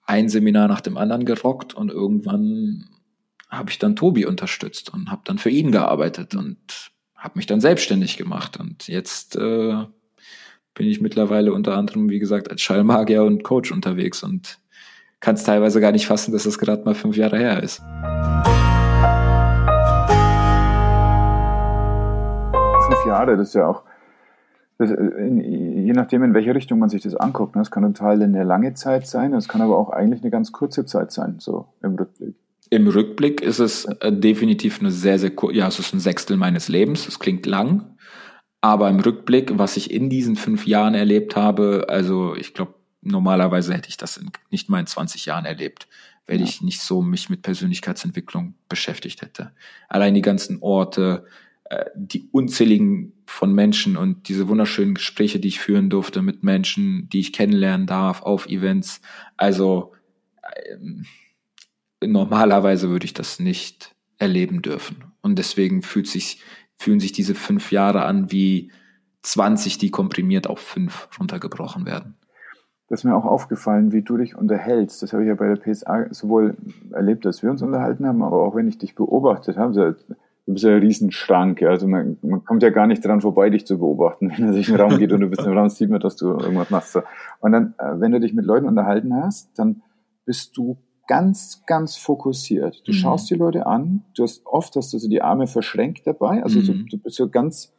[0.04, 2.88] ein Seminar nach dem anderen gerockt und irgendwann
[3.48, 7.60] habe ich dann Tobi unterstützt und habe dann für ihn gearbeitet und habe mich dann
[7.60, 8.58] selbstständig gemacht.
[8.58, 9.84] Und jetzt äh,
[10.74, 14.58] bin ich mittlerweile unter anderem, wie gesagt, als Schallmagier und Coach unterwegs und
[15.20, 17.78] kann es teilweise gar nicht fassen, dass es gerade mal fünf Jahre her ist.
[22.88, 23.84] Fünf Jahre, das ist ja auch
[24.78, 27.54] das, äh, je nachdem, in welche Richtung man sich das anguckt.
[27.54, 27.62] Ne?
[27.62, 30.86] Das kann total eine lange Zeit sein, es kann aber auch eigentlich eine ganz kurze
[30.86, 32.34] Zeit sein, so im Rückblick.
[32.70, 36.36] Im Rückblick ist es äh, definitiv eine sehr, sehr kurze, ja, es ist ein Sechstel
[36.38, 37.06] meines Lebens.
[37.06, 37.96] Es klingt lang,
[38.62, 43.74] aber im Rückblick, was ich in diesen fünf Jahren erlebt habe, also ich glaube, normalerweise
[43.74, 45.88] hätte ich das in nicht mal in 20 Jahren erlebt,
[46.26, 46.44] wenn ja.
[46.44, 49.50] ich nicht so mich mit Persönlichkeitsentwicklung beschäftigt hätte.
[49.88, 51.26] Allein die ganzen Orte,
[51.94, 57.20] die unzähligen von Menschen und diese wunderschönen Gespräche, die ich führen durfte mit Menschen, die
[57.20, 59.00] ich kennenlernen darf auf Events.
[59.36, 59.92] Also
[60.70, 61.06] ähm,
[62.04, 65.04] normalerweise würde ich das nicht erleben dürfen.
[65.20, 66.42] Und deswegen fühlt sich,
[66.78, 68.70] fühlen sich diese fünf Jahre an wie
[69.22, 72.16] 20, die komprimiert auf fünf runtergebrochen werden.
[72.88, 75.02] Das ist mir auch aufgefallen, wie du dich unterhältst.
[75.02, 76.56] Das habe ich ja bei der PSA sowohl
[76.90, 79.72] erlebt, dass wir uns unterhalten haben, aber auch wenn ich dich beobachtet habe
[80.46, 81.70] du bist ja ein Riesenschrank, ja.
[81.70, 84.30] Also man, man kommt ja gar nicht dran vorbei, dich zu beobachten.
[84.36, 86.16] Wenn er sich in den Raum geht und du bist im Raum, sieht man, dass
[86.16, 86.92] du irgendwas machst.
[86.92, 87.02] So.
[87.40, 89.82] Und dann, äh, wenn du dich mit Leuten unterhalten hast, dann
[90.24, 92.82] bist du ganz, ganz fokussiert.
[92.86, 92.96] Du mhm.
[92.96, 96.60] schaust die Leute an, du hast oft hast du so die Arme verschränkt dabei, also
[96.60, 96.64] mhm.
[96.64, 97.74] so, du bist so ganz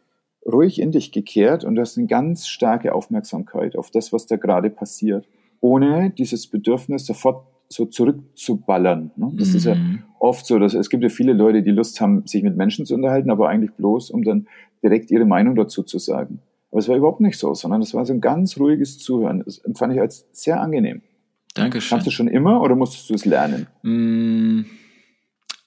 [0.45, 4.35] ruhig in dich gekehrt und du hast eine ganz starke Aufmerksamkeit auf das, was da
[4.35, 5.27] gerade passiert,
[5.61, 9.11] ohne dieses Bedürfnis sofort so zurückzuballern.
[9.15, 9.31] Ne?
[9.35, 9.55] Das mhm.
[9.55, 10.03] ist ja mhm.
[10.19, 12.95] oft so, dass es gibt ja viele Leute, die Lust haben, sich mit Menschen zu
[12.95, 14.47] unterhalten, aber eigentlich bloß, um dann
[14.83, 16.39] direkt ihre Meinung dazu zu sagen.
[16.71, 19.43] Aber es war überhaupt nicht so, sondern es war so ein ganz ruhiges Zuhören.
[19.45, 21.01] Das empfand ich als sehr angenehm.
[21.53, 21.89] Dankeschön.
[21.89, 23.67] Kannst du schon immer oder musstest du es lernen?
[23.83, 24.65] Mm,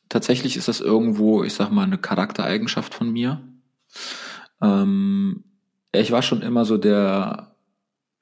[0.09, 3.41] tatsächlich ist das irgendwo, ich sag mal, eine Charaktereigenschaft von mir.
[4.61, 5.45] Ähm,
[5.93, 7.55] ich war schon immer so der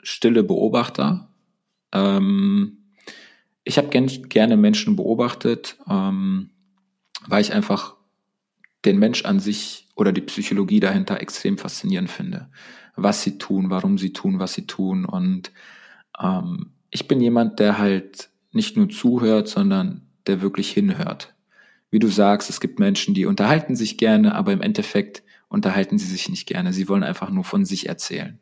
[0.02, 1.28] stille Beobachter.
[1.92, 2.83] Ähm,
[3.64, 6.50] ich habe gern, gerne Menschen beobachtet, ähm,
[7.26, 7.96] weil ich einfach
[8.84, 12.50] den Mensch an sich oder die Psychologie dahinter extrem faszinierend finde.
[12.96, 15.04] Was sie tun, warum sie tun, was sie tun.
[15.04, 15.50] Und
[16.20, 21.34] ähm, ich bin jemand, der halt nicht nur zuhört, sondern der wirklich hinhört.
[21.90, 26.06] Wie du sagst, es gibt Menschen, die unterhalten sich gerne, aber im Endeffekt unterhalten sie
[26.06, 26.72] sich nicht gerne.
[26.72, 28.38] Sie wollen einfach nur von sich erzählen.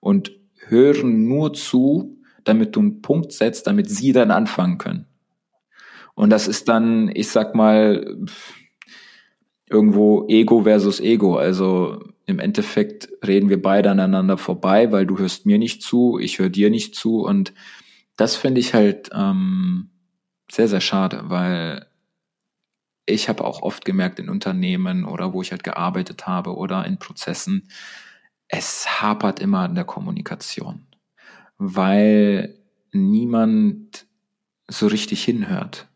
[0.00, 0.32] Und
[0.68, 2.15] hören nur zu,
[2.46, 5.06] damit du einen Punkt setzt, damit sie dann anfangen können.
[6.14, 8.16] Und das ist dann, ich sag mal,
[9.68, 11.36] irgendwo Ego versus Ego.
[11.36, 16.38] Also im Endeffekt reden wir beide aneinander vorbei, weil du hörst mir nicht zu, ich
[16.38, 17.22] höre dir nicht zu.
[17.24, 17.52] Und
[18.16, 19.90] das finde ich halt ähm,
[20.50, 21.86] sehr, sehr schade, weil
[23.04, 26.98] ich habe auch oft gemerkt in Unternehmen oder wo ich halt gearbeitet habe oder in
[26.98, 27.68] Prozessen,
[28.48, 30.85] es hapert immer an der Kommunikation
[31.58, 32.54] weil
[32.92, 34.06] niemand
[34.68, 35.88] so richtig hinhört.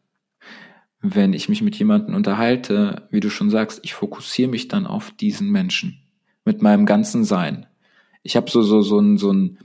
[1.01, 5.11] Wenn ich mich mit jemandem unterhalte, wie du schon sagst, ich fokussiere mich dann auf
[5.11, 6.03] diesen Menschen
[6.45, 7.67] mit meinem ganzen Sein.
[8.23, 9.59] Ich habe so so so ein so ein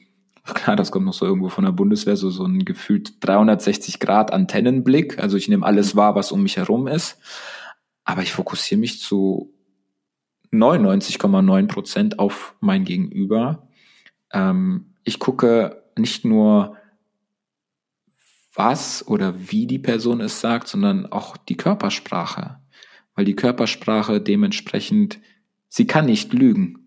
[0.53, 4.31] klar, das kommt noch so irgendwo von der Bundeswehr, so so ein gefühlt 360 Grad
[4.31, 5.19] Antennenblick.
[5.19, 7.19] Also ich nehme alles wahr, was um mich herum ist,
[8.05, 9.53] aber ich fokussiere mich zu
[10.53, 13.67] 99,9 Prozent auf mein Gegenüber.
[14.31, 16.75] Ähm, ich gucke nicht nur,
[18.53, 22.60] was oder wie die Person es sagt, sondern auch die Körpersprache.
[23.15, 25.19] Weil die Körpersprache dementsprechend,
[25.67, 26.86] sie kann nicht lügen.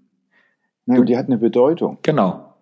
[0.87, 1.99] Ja, die hat eine Bedeutung.
[2.03, 2.55] Genau.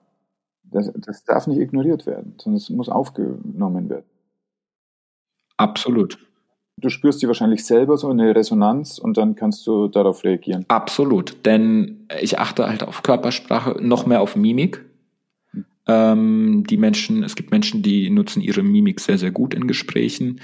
[0.65, 4.07] Das, das darf nicht ignoriert werden, sondern es muss aufgenommen werden.
[5.57, 6.19] Absolut.
[6.79, 10.67] Du spürst die wahrscheinlich selber so eine Resonanz und dann kannst du darauf reagieren.
[10.69, 14.85] Absolut, denn ich achte halt auf Körpersprache, noch mehr auf Mimik.
[15.87, 20.41] Ähm, die Menschen, es gibt Menschen, die nutzen ihre Mimik sehr, sehr gut in Gesprächen,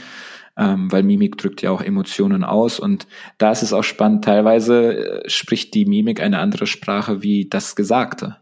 [0.56, 2.78] ähm, weil Mimik drückt ja auch Emotionen aus.
[2.78, 3.06] Und
[3.38, 7.74] da ist es auch spannend, teilweise äh, spricht die Mimik eine andere Sprache wie das
[7.74, 8.36] Gesagte.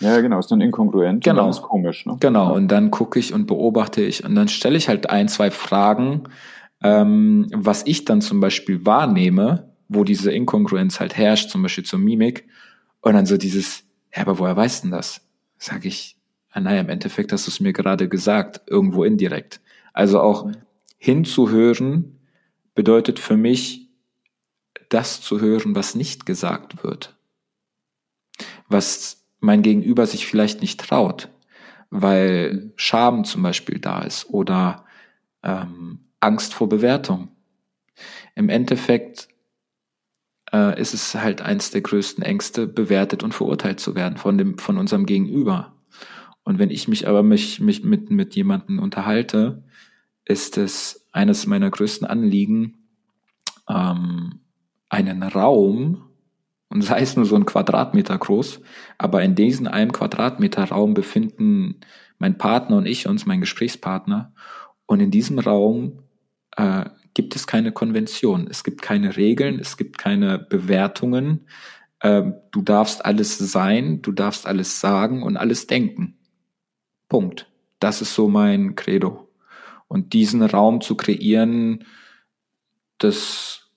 [0.00, 1.24] Ja, genau, ist dann inkongruent.
[1.24, 1.46] Genau.
[1.46, 2.16] Und dann ist komisch, ne?
[2.20, 5.50] Genau, und dann gucke ich und beobachte ich und dann stelle ich halt ein, zwei
[5.50, 6.24] Fragen,
[6.82, 11.98] ähm, was ich dann zum Beispiel wahrnehme, wo diese Inkongruenz halt herrscht, zum Beispiel zur
[11.98, 12.46] Mimik.
[13.00, 15.22] Und dann so dieses, ja, aber woher weißt denn das?
[15.58, 16.15] Sag ich,
[16.56, 19.60] Ah, naja, im Endeffekt hast du es mir gerade gesagt, irgendwo indirekt.
[19.92, 20.50] Also auch
[20.96, 22.18] hinzuhören
[22.74, 23.90] bedeutet für mich,
[24.88, 27.14] das zu hören, was nicht gesagt wird.
[28.70, 31.28] Was mein Gegenüber sich vielleicht nicht traut,
[31.90, 34.86] weil Scham zum Beispiel da ist oder
[35.42, 37.28] ähm, Angst vor Bewertung.
[38.34, 39.28] Im Endeffekt
[40.54, 44.56] äh, ist es halt eins der größten Ängste, bewertet und verurteilt zu werden von dem,
[44.56, 45.74] von unserem Gegenüber.
[46.46, 49.64] Und wenn ich mich aber mich, mich mit, mit jemandem unterhalte,
[50.24, 52.78] ist es eines meiner größten Anliegen,
[53.68, 54.38] ähm,
[54.88, 56.04] einen Raum,
[56.68, 58.60] und sei es nur so ein Quadratmeter groß,
[58.96, 61.80] aber in diesem einem Quadratmeter Raum befinden
[62.18, 64.32] mein Partner und ich uns, mein Gesprächspartner,
[64.86, 66.04] und in diesem Raum
[66.56, 71.48] äh, gibt es keine Konvention, es gibt keine Regeln, es gibt keine Bewertungen.
[71.98, 76.15] Äh, du darfst alles sein, du darfst alles sagen und alles denken.
[77.08, 77.48] Punkt.
[77.78, 79.28] Das ist so mein Credo.
[79.88, 81.84] Und diesen Raum zu kreieren,
[82.98, 83.70] das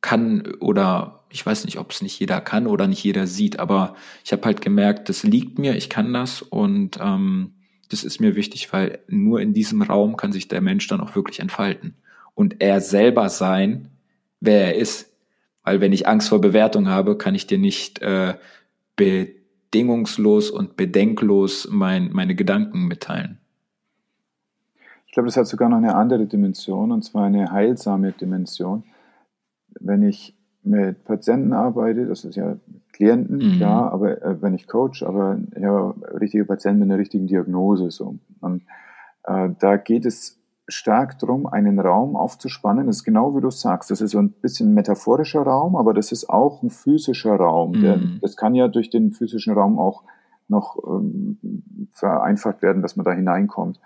[0.00, 3.96] kann oder ich weiß nicht, ob es nicht jeder kann oder nicht jeder sieht, aber
[4.24, 7.54] ich habe halt gemerkt, das liegt mir, ich kann das und ähm,
[7.88, 11.14] das ist mir wichtig, weil nur in diesem Raum kann sich der Mensch dann auch
[11.14, 11.96] wirklich entfalten
[12.34, 13.90] und er selber sein,
[14.40, 15.12] wer er ist.
[15.62, 18.34] Weil wenn ich Angst vor Bewertung habe, kann ich dir nicht äh,
[19.70, 23.38] bedingungslos und bedenklos mein, meine Gedanken mitteilen.
[25.06, 28.84] Ich glaube, das hat sogar noch eine andere Dimension, und zwar eine heilsame Dimension.
[29.80, 32.56] Wenn ich mit Patienten arbeite, das ist ja
[32.92, 33.56] Klienten, mhm.
[33.56, 38.18] klar, aber äh, wenn ich coach, aber ja, richtige Patienten mit einer richtigen Diagnose so.
[38.40, 38.62] Und
[39.24, 40.35] äh, da geht es
[40.68, 42.86] stark darum, einen Raum aufzuspannen.
[42.86, 43.90] Das ist genau wie du sagst.
[43.90, 47.72] Das ist so ein bisschen metaphorischer Raum, aber das ist auch ein physischer Raum.
[47.72, 47.80] Mhm.
[47.80, 50.02] Der, das kann ja durch den physischen Raum auch
[50.48, 51.38] noch ähm,
[51.92, 53.80] vereinfacht werden, dass man da hineinkommt.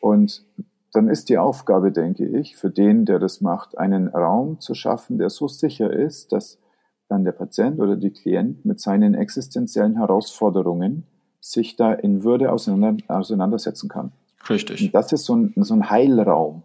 [0.00, 0.44] Und
[0.92, 5.18] dann ist die Aufgabe, denke ich, für den, der das macht, einen Raum zu schaffen,
[5.18, 6.60] der so sicher ist, dass
[7.08, 11.04] dann der Patient oder die Klient mit seinen existenziellen Herausforderungen
[11.40, 14.12] sich da in Würde auseinander, auseinandersetzen kann.
[14.48, 14.82] Richtig.
[14.82, 16.62] Und das ist so ein, so ein Heilraum.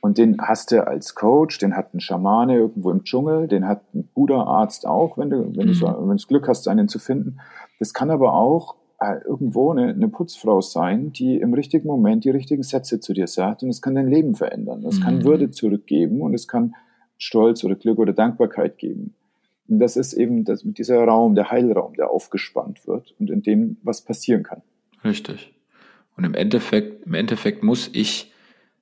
[0.00, 3.82] Und den hast du als Coach, den hat ein Schamane irgendwo im Dschungel, den hat
[3.94, 5.78] ein Buddha-Arzt auch, wenn du, wenn, mhm.
[5.78, 7.38] du wenn du das Glück hast, einen zu finden.
[7.78, 12.30] Das kann aber auch äh, irgendwo eine, eine, Putzfrau sein, die im richtigen Moment die
[12.30, 14.84] richtigen Sätze zu dir sagt und es kann dein Leben verändern.
[14.84, 15.02] Es mhm.
[15.02, 16.74] kann Würde zurückgeben und es kann
[17.16, 19.14] Stolz oder Glück oder Dankbarkeit geben.
[19.68, 23.42] Und das ist eben das, mit dieser Raum, der Heilraum, der aufgespannt wird und in
[23.42, 24.62] dem was passieren kann.
[25.04, 25.54] Richtig.
[26.16, 28.32] Und im Endeffekt, im Endeffekt muss ich,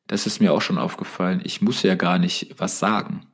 [0.07, 3.27] das ist mir auch schon aufgefallen, ich muss ja gar nicht was sagen.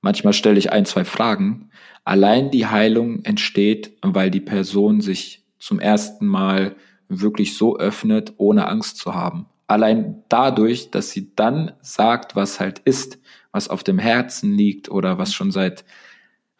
[0.00, 1.70] Manchmal stelle ich ein, zwei Fragen.
[2.04, 6.76] Allein die Heilung entsteht, weil die Person sich zum ersten Mal
[7.08, 9.46] wirklich so öffnet, ohne Angst zu haben.
[9.66, 13.18] Allein dadurch, dass sie dann sagt, was halt ist,
[13.50, 15.84] was auf dem Herzen liegt oder was schon seit,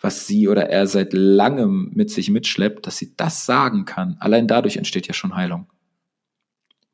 [0.00, 4.16] was sie oder er seit langem mit sich mitschleppt, dass sie das sagen kann.
[4.18, 5.68] Allein dadurch entsteht ja schon Heilung.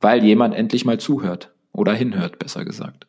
[0.03, 3.07] Weil jemand endlich mal zuhört oder hinhört, besser gesagt.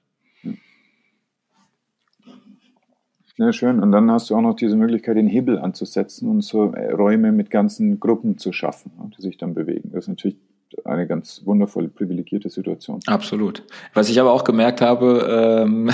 [3.36, 3.80] Ja, schön.
[3.80, 7.32] Und dann hast du auch noch diese Möglichkeit, den Hebel anzusetzen und so äh, Räume
[7.32, 9.90] mit ganzen Gruppen zu schaffen, die sich dann bewegen.
[9.92, 10.38] Das ist natürlich
[10.86, 13.00] eine ganz wundervolle, privilegierte Situation.
[13.08, 13.64] Absolut.
[13.94, 15.90] Was ich aber auch gemerkt habe, ähm,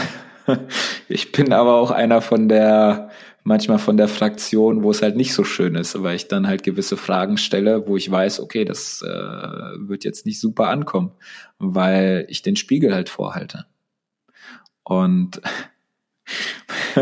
[1.07, 3.09] ich bin aber auch einer von der,
[3.43, 6.63] manchmal von der Fraktion, wo es halt nicht so schön ist, weil ich dann halt
[6.63, 11.11] gewisse Fragen stelle, wo ich weiß, okay, das äh, wird jetzt nicht super ankommen,
[11.57, 13.65] weil ich den Spiegel halt vorhalte.
[14.83, 15.41] Und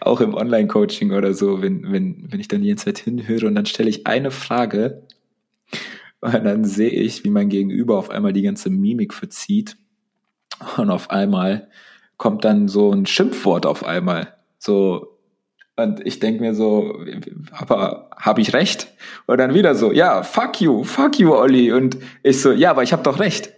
[0.00, 3.54] auch im Online-Coaching oder so, wenn, wenn, wenn ich dann die ganze Zeit hinhöre und
[3.54, 5.02] dann stelle ich eine Frage
[6.20, 9.76] und dann sehe ich, wie mein Gegenüber auf einmal die ganze Mimik verzieht
[10.76, 11.68] und auf einmal
[12.16, 14.33] kommt dann so ein Schimpfwort auf einmal.
[14.64, 15.18] So,
[15.76, 17.04] und ich denke mir so,
[17.50, 18.88] aber habe ich recht?
[19.26, 21.70] Und dann wieder so, ja, fuck you, fuck you, Olli.
[21.70, 23.52] Und ich so, ja, aber ich habe doch recht.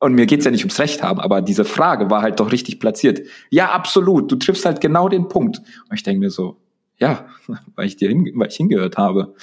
[0.00, 2.80] Und mir geht's ja nicht ums Recht haben, aber diese Frage war halt doch richtig
[2.80, 3.20] platziert.
[3.50, 5.58] Ja, absolut, du triffst halt genau den Punkt.
[5.58, 6.56] Und ich denke mir so,
[6.98, 7.26] ja,
[7.76, 9.34] weil ich dir hin, weil ich hingehört habe.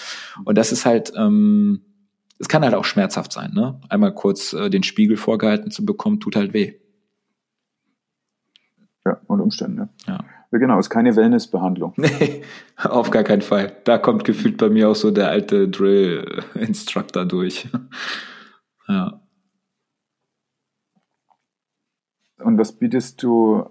[0.44, 1.82] Und das ist halt, ähm,
[2.40, 3.80] es kann halt auch schmerzhaft sein, ne?
[3.88, 6.74] Einmal kurz äh, den Spiegel vorgehalten zu bekommen, tut halt weh.
[9.06, 9.88] Ja, und Umstände.
[10.08, 10.20] Ja.
[10.56, 11.94] Ja genau, ist keine Wellnessbehandlung.
[12.20, 12.44] Nee,
[12.82, 13.74] auf gar keinen Fall.
[13.84, 17.68] Da kommt gefühlt bei mir auch so der alte Drill-Instructor durch.
[18.88, 19.22] ja.
[22.38, 23.66] Und was bietest du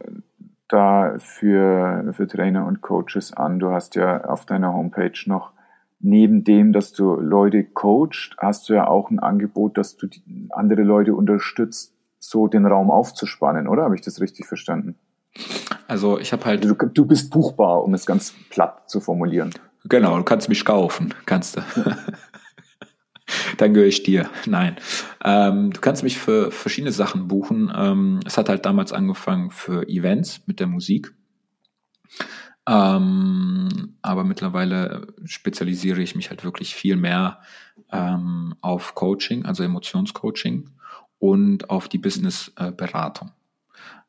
[0.68, 3.58] da für, für Trainer und Coaches an?
[3.58, 5.52] Du hast ja auf deiner Homepage noch
[6.00, 10.06] neben dem, dass du Leute coacht, hast du ja auch ein Angebot, dass du
[10.50, 13.84] andere Leute unterstützt, so den Raum aufzuspannen, oder?
[13.84, 14.96] Habe ich das richtig verstanden?
[15.88, 16.64] Also ich habe halt.
[16.64, 19.50] Du, du bist buchbar, um es ganz platt zu formulieren.
[19.84, 21.60] Genau, du kannst mich kaufen, kannst du.
[23.58, 24.28] dann gehöre ich dir.
[24.46, 24.76] Nein.
[25.22, 27.72] Ähm, du kannst mich für verschiedene Sachen buchen.
[27.74, 31.14] Ähm, es hat halt damals angefangen für Events mit der Musik.
[32.66, 37.40] Ähm, aber mittlerweile spezialisiere ich mich halt wirklich viel mehr
[37.92, 40.70] ähm, auf Coaching, also Emotionscoaching
[41.18, 43.32] und auf die Businessberatung.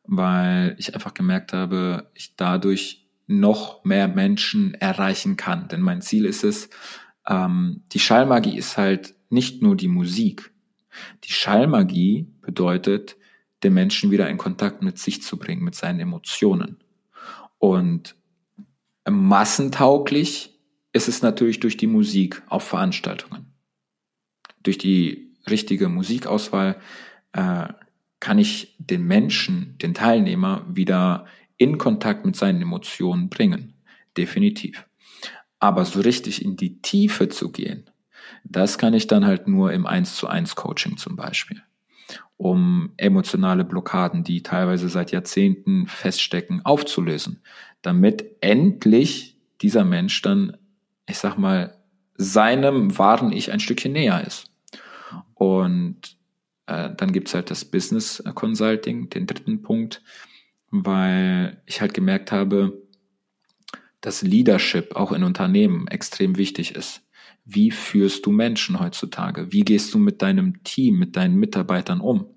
[0.08, 5.68] Weil ich einfach gemerkt habe, ich dadurch noch mehr Menschen erreichen kann.
[5.68, 6.70] Denn mein Ziel ist es,
[7.28, 10.51] ähm, die Schallmagie ist halt nicht nur die Musik.
[11.24, 13.18] Die Schallmagie bedeutet,
[13.64, 16.78] den Menschen wieder in Kontakt mit sich zu bringen, mit seinen Emotionen.
[17.58, 18.16] Und
[19.10, 20.60] massentauglich
[20.93, 23.53] ist es natürlich durch die Musik auf Veranstaltungen.
[24.62, 26.80] Durch die richtige Musikauswahl
[27.34, 27.68] äh,
[28.26, 33.76] kann ich den Menschen, den Teilnehmer wieder in Kontakt mit seinen Emotionen bringen.
[34.17, 34.88] Definitiv.
[35.59, 37.88] Aber so richtig in die Tiefe zu gehen,
[38.43, 41.61] das kann ich dann halt nur im 1 zu 1 Coaching zum Beispiel.
[42.36, 47.43] Um emotionale Blockaden, die teilweise seit Jahrzehnten feststecken, aufzulösen.
[47.84, 50.57] Damit endlich dieser Mensch dann,
[51.05, 51.78] ich sag mal,
[52.15, 54.49] seinem wahren Ich ein Stückchen näher ist.
[55.36, 56.14] Und
[56.68, 60.01] äh, dann gibt's halt das Business Consulting, den dritten Punkt,
[60.72, 62.82] weil ich halt gemerkt habe,
[64.01, 67.01] dass Leadership auch in Unternehmen extrem wichtig ist.
[67.43, 69.51] Wie führst du Menschen heutzutage?
[69.51, 72.28] Wie gehst du mit deinem Team, mit deinen Mitarbeitern um?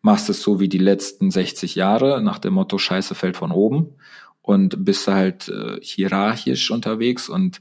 [0.00, 3.94] Machst es so wie die letzten 60 Jahre nach dem Motto Scheiße fällt von oben
[4.42, 7.60] und bist halt äh, hierarchisch unterwegs und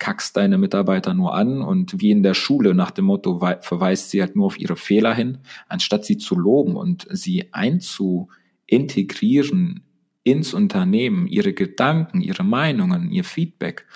[0.00, 4.20] kackst deine Mitarbeiter nur an und wie in der Schule nach dem Motto verweist sie
[4.20, 5.38] halt nur auf ihre Fehler hin,
[5.68, 9.84] anstatt sie zu loben und sie einzuintegrieren
[10.24, 13.86] ins Unternehmen, ihre Gedanken, ihre Meinungen, ihr Feedback.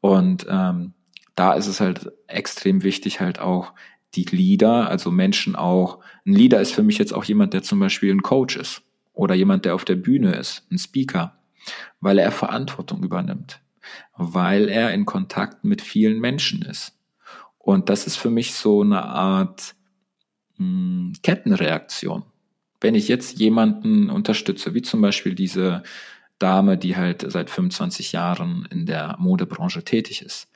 [0.00, 0.94] Und ähm,
[1.34, 3.72] da ist es halt extrem wichtig, halt auch
[4.14, 7.80] die Leader, also Menschen auch, ein Leader ist für mich jetzt auch jemand, der zum
[7.80, 8.82] Beispiel ein Coach ist
[9.12, 11.36] oder jemand, der auf der Bühne ist, ein Speaker,
[12.00, 13.60] weil er Verantwortung übernimmt
[14.16, 16.98] weil er in Kontakt mit vielen Menschen ist.
[17.58, 19.74] Und das ist für mich so eine Art
[20.56, 22.22] mh, hm, Kettenreaktion.
[22.80, 25.82] Wenn ich jetzt jemanden unterstütze, wie zum Beispiel diese
[26.38, 30.48] Dame, die halt seit 25 Jahren in der Modebranche tätig ist.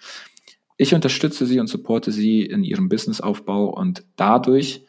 [0.77, 4.85] Ich unterstütze sie und supporte sie in ihrem Businessaufbau und dadurch,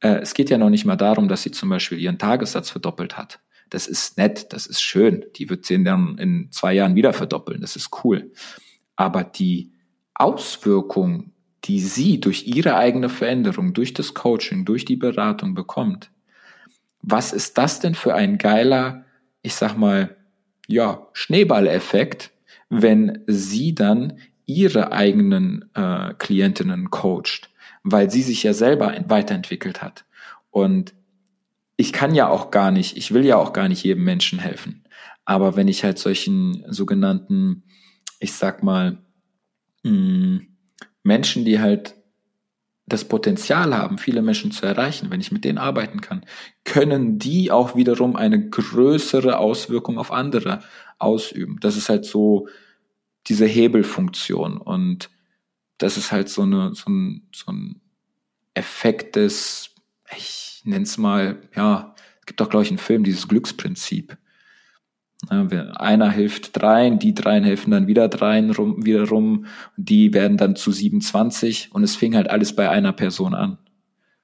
[0.00, 3.16] äh, es geht ja noch nicht mal darum, dass sie zum Beispiel ihren Tagessatz verdoppelt
[3.16, 3.40] hat,
[3.70, 5.24] das ist nett, das ist schön.
[5.36, 7.60] Die wird sie dann in zwei Jahren wieder verdoppeln.
[7.60, 8.32] Das ist cool.
[8.96, 9.72] Aber die
[10.14, 11.32] Auswirkung,
[11.64, 16.10] die sie durch ihre eigene Veränderung, durch das Coaching, durch die Beratung bekommt,
[17.02, 19.04] was ist das denn für ein geiler,
[19.42, 20.16] ich sag mal,
[20.66, 22.30] ja, Schneeballeffekt,
[22.70, 27.50] wenn sie dann ihre eigenen äh, Klientinnen coacht,
[27.82, 30.04] weil sie sich ja selber weiterentwickelt hat.
[30.50, 30.94] Und
[31.76, 34.84] ich kann ja auch gar nicht, ich will ja auch gar nicht jedem Menschen helfen.
[35.24, 37.64] Aber wenn ich halt solchen sogenannten,
[38.18, 38.98] ich sag mal,
[39.82, 40.46] hm,
[41.02, 41.94] Menschen, die halt
[42.86, 46.26] das Potenzial haben, viele Menschen zu erreichen, wenn ich mit denen arbeiten kann,
[46.64, 50.62] können die auch wiederum eine größere Auswirkung auf andere
[50.98, 51.58] ausüben.
[51.60, 52.48] Das ist halt so
[53.26, 55.10] diese Hebelfunktion und
[55.78, 57.80] das ist halt so eine so ein, so ein
[58.52, 59.70] Effekt des
[60.14, 64.16] ich nenne es mal, ja, es gibt doch, glaube ich, einen Film, dieses Glücksprinzip.
[65.28, 69.46] Einer hilft dreien, die dreien helfen dann wieder dreien rum, wiederum,
[69.76, 73.58] die werden dann zu 27 und es fing halt alles bei einer Person an.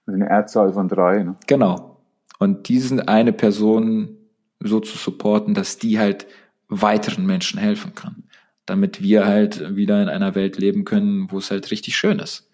[0.06, 1.36] Also eine Erdzahl von drei, ne?
[1.46, 2.02] Genau.
[2.38, 4.16] Und diesen eine Person
[4.60, 6.26] so zu supporten, dass die halt
[6.68, 8.24] weiteren Menschen helfen kann.
[8.66, 12.50] Damit wir halt wieder in einer Welt leben können, wo es halt richtig schön ist.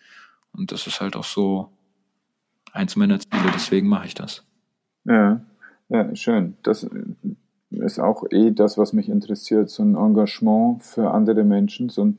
[0.53, 1.76] Und das ist halt auch so
[2.77, 4.45] eins meiner Ziele, deswegen mache ich das.
[5.05, 5.41] Ja,
[5.89, 6.57] ja, schön.
[6.63, 6.89] Das
[7.71, 12.19] ist auch eh das, was mich interessiert, so ein Engagement für andere Menschen, so ein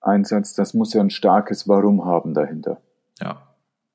[0.00, 2.80] Einsatz, das muss ja ein starkes Warum haben dahinter.
[3.20, 3.42] Ja.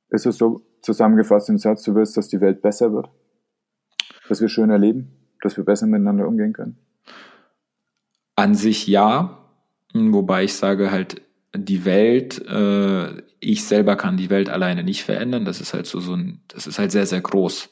[0.10, 3.10] Ist es so zusammengefasst im Satz, du willst, dass die Welt besser wird?
[4.28, 5.12] Dass wir schöner leben?
[5.42, 6.78] Dass wir besser miteinander umgehen können?
[8.36, 9.38] An sich ja,
[9.94, 11.22] wobei ich sage halt,
[11.56, 15.46] die Welt, äh, ich selber kann die Welt alleine nicht verändern.
[15.46, 17.70] Das ist halt so, so ein, das ist halt sehr, sehr groß.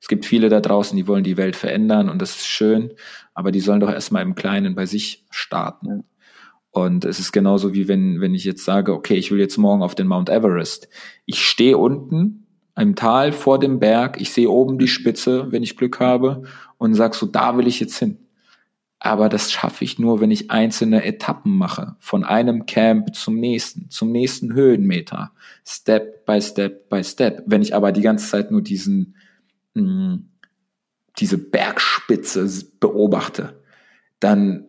[0.00, 2.92] Es gibt viele da draußen, die wollen die Welt verändern und das ist schön,
[3.32, 6.04] aber die sollen doch erstmal im Kleinen bei sich starten.
[6.70, 9.82] Und es ist genauso wie wenn, wenn ich jetzt sage, okay, ich will jetzt morgen
[9.82, 10.88] auf den Mount Everest.
[11.24, 12.46] Ich stehe unten
[12.76, 16.42] im Tal vor dem Berg, ich sehe oben die Spitze, wenn ich Glück habe,
[16.76, 18.23] und sag so, da will ich jetzt hin.
[19.04, 23.90] Aber das schaffe ich nur, wenn ich einzelne Etappen mache, von einem Camp zum nächsten,
[23.90, 25.30] zum nächsten Höhenmeter,
[25.62, 27.42] Step by Step by Step.
[27.44, 29.14] Wenn ich aber die ganze Zeit nur diesen,
[29.74, 30.28] mh, hm,
[31.18, 32.48] diese Bergspitze
[32.80, 33.62] beobachte,
[34.20, 34.68] dann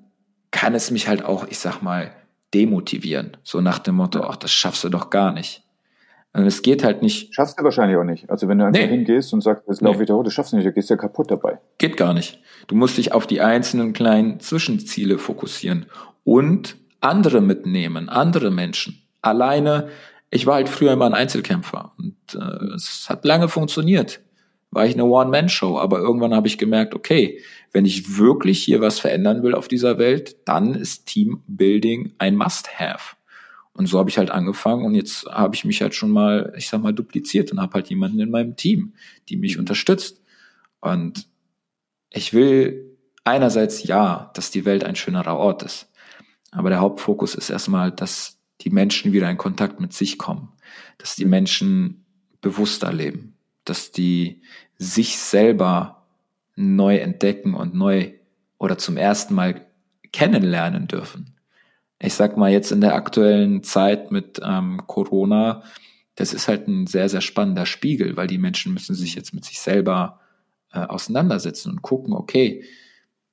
[0.52, 2.12] kann es mich halt auch, ich sag mal,
[2.54, 3.38] demotivieren.
[3.42, 5.64] So nach dem Motto, ach, das schaffst du doch gar nicht.
[6.36, 7.34] Und es geht halt nicht.
[7.34, 8.30] Schaffst du wahrscheinlich auch nicht.
[8.30, 8.88] Also wenn du einfach nee.
[8.88, 10.06] hingehst und sagst, das laufe nee.
[10.06, 11.60] da hoch, das schaffst du nicht, da gehst du ja kaputt dabei.
[11.78, 12.42] Geht gar nicht.
[12.68, 15.86] Du musst dich auf die einzelnen kleinen Zwischenziele fokussieren
[16.26, 19.02] und andere mitnehmen, andere Menschen.
[19.22, 19.88] Alleine,
[20.30, 24.20] ich war halt früher immer ein Einzelkämpfer und äh, es hat lange funktioniert.
[24.72, 27.40] War ich eine One-Man-Show, aber irgendwann habe ich gemerkt, okay,
[27.72, 33.16] wenn ich wirklich hier was verändern will auf dieser Welt, dann ist Teambuilding ein Must-Have.
[33.76, 36.70] Und so habe ich halt angefangen und jetzt habe ich mich halt schon mal, ich
[36.70, 38.94] sag mal, dupliziert und habe halt jemanden in meinem Team,
[39.28, 40.22] die mich unterstützt.
[40.80, 41.28] Und
[42.10, 45.92] ich will einerseits ja, dass die Welt ein schönerer Ort ist.
[46.52, 50.54] Aber der Hauptfokus ist erstmal, dass die Menschen wieder in Kontakt mit sich kommen,
[50.98, 52.06] dass die Menschen
[52.40, 54.42] bewusster leben, dass die
[54.78, 56.08] sich selber
[56.56, 58.14] neu entdecken und neu
[58.58, 59.66] oder zum ersten Mal
[60.14, 61.35] kennenlernen dürfen
[62.00, 65.64] ich sag mal jetzt in der aktuellen Zeit mit ähm, Corona,
[66.16, 69.46] das ist halt ein sehr, sehr spannender Spiegel, weil die Menschen müssen sich jetzt mit
[69.46, 70.20] sich selber
[70.72, 72.64] äh, auseinandersetzen und gucken, okay,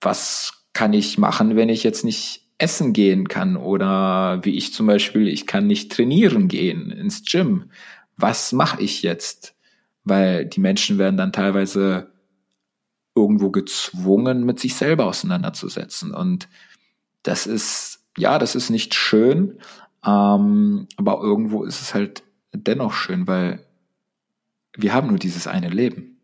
[0.00, 4.86] was kann ich machen, wenn ich jetzt nicht essen gehen kann oder wie ich zum
[4.86, 7.70] Beispiel, ich kann nicht trainieren gehen ins Gym.
[8.16, 9.54] Was mache ich jetzt?
[10.04, 12.12] Weil die Menschen werden dann teilweise
[13.14, 16.14] irgendwo gezwungen, mit sich selber auseinanderzusetzen.
[16.14, 16.48] Und
[17.22, 19.58] das ist ja, das ist nicht schön,
[20.04, 23.64] ähm, aber irgendwo ist es halt dennoch schön, weil
[24.76, 26.18] wir haben nur dieses eine Leben.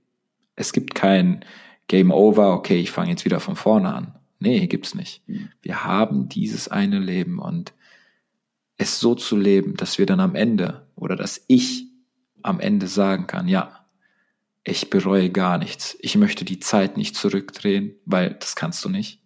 [0.57, 1.45] Es gibt kein
[1.86, 4.18] Game Over, okay, ich fange jetzt wieder von vorne an.
[4.41, 5.26] Nee, gibt's nicht.
[5.28, 5.49] Mhm.
[5.62, 7.72] Wir haben dieses eine Leben und
[8.76, 11.86] es so zu leben, dass wir dann am Ende oder dass ich
[12.43, 13.86] am Ende sagen kann, ja,
[14.62, 15.97] ich bereue gar nichts.
[16.01, 19.22] Ich möchte die Zeit nicht zurückdrehen, weil das kannst du nicht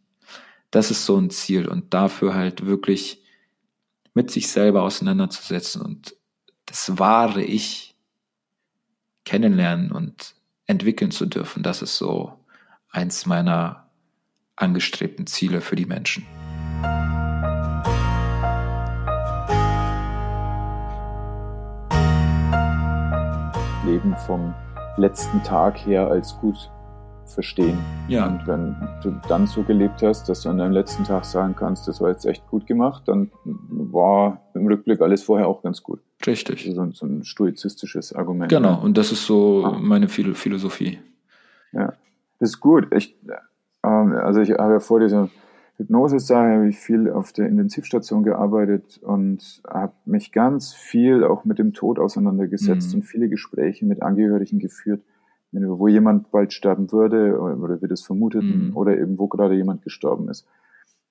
[0.73, 3.23] das ist so ein Ziel und dafür halt wirklich
[4.15, 6.17] mit sich selber auseinanderzusetzen und
[6.67, 7.95] das wahre Ich
[9.25, 10.35] kennenlernen und
[10.67, 11.63] entwickeln zu dürfen.
[11.63, 12.33] Das ist so
[12.91, 13.91] eins meiner
[14.57, 16.27] angestrebten Ziele für die Menschen.
[23.85, 24.55] Leben vom
[24.97, 26.71] letzten Tag her als gut
[27.35, 27.79] verstehen.
[28.09, 28.27] Ja.
[28.27, 31.89] Und wenn du dann so gelebt hast, dass du an deinem letzten Tag sagen kannst,
[31.89, 36.01] das war jetzt echt gut gemacht, dann war im Rückblick alles vorher auch ganz gut.
[36.27, 36.71] Richtig.
[36.75, 38.51] So, so ein stoizistisches Argument.
[38.51, 39.79] Genau, und das ist so ah.
[39.81, 41.01] meine Philosophie.
[41.73, 41.95] Ja,
[42.39, 42.89] das ist gut.
[42.95, 43.17] Ich,
[43.85, 45.29] ähm, also ich habe ja vor dieser
[45.79, 51.59] Hypnose-Sache habe ich viel auf der Intensivstation gearbeitet und habe mich ganz viel auch mit
[51.59, 53.01] dem Tod auseinandergesetzt mhm.
[53.01, 55.03] und viele Gespräche mit Angehörigen geführt
[55.53, 58.77] wo jemand bald sterben würde oder wir das vermuteten mhm.
[58.77, 60.47] oder eben wo gerade jemand gestorben ist.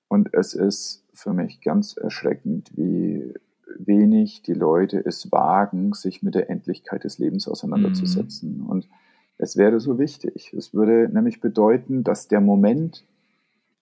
[0.08, 3.34] Und es ist für mich ganz erschreckend, wie
[3.78, 8.64] wenig die Leute es wagen, sich mit der Endlichkeit des Lebens auseinanderzusetzen.
[8.64, 8.70] Mhm.
[8.70, 8.90] Und
[9.38, 10.54] es wäre so wichtig.
[10.54, 13.06] Es würde nämlich bedeuten, dass der Moment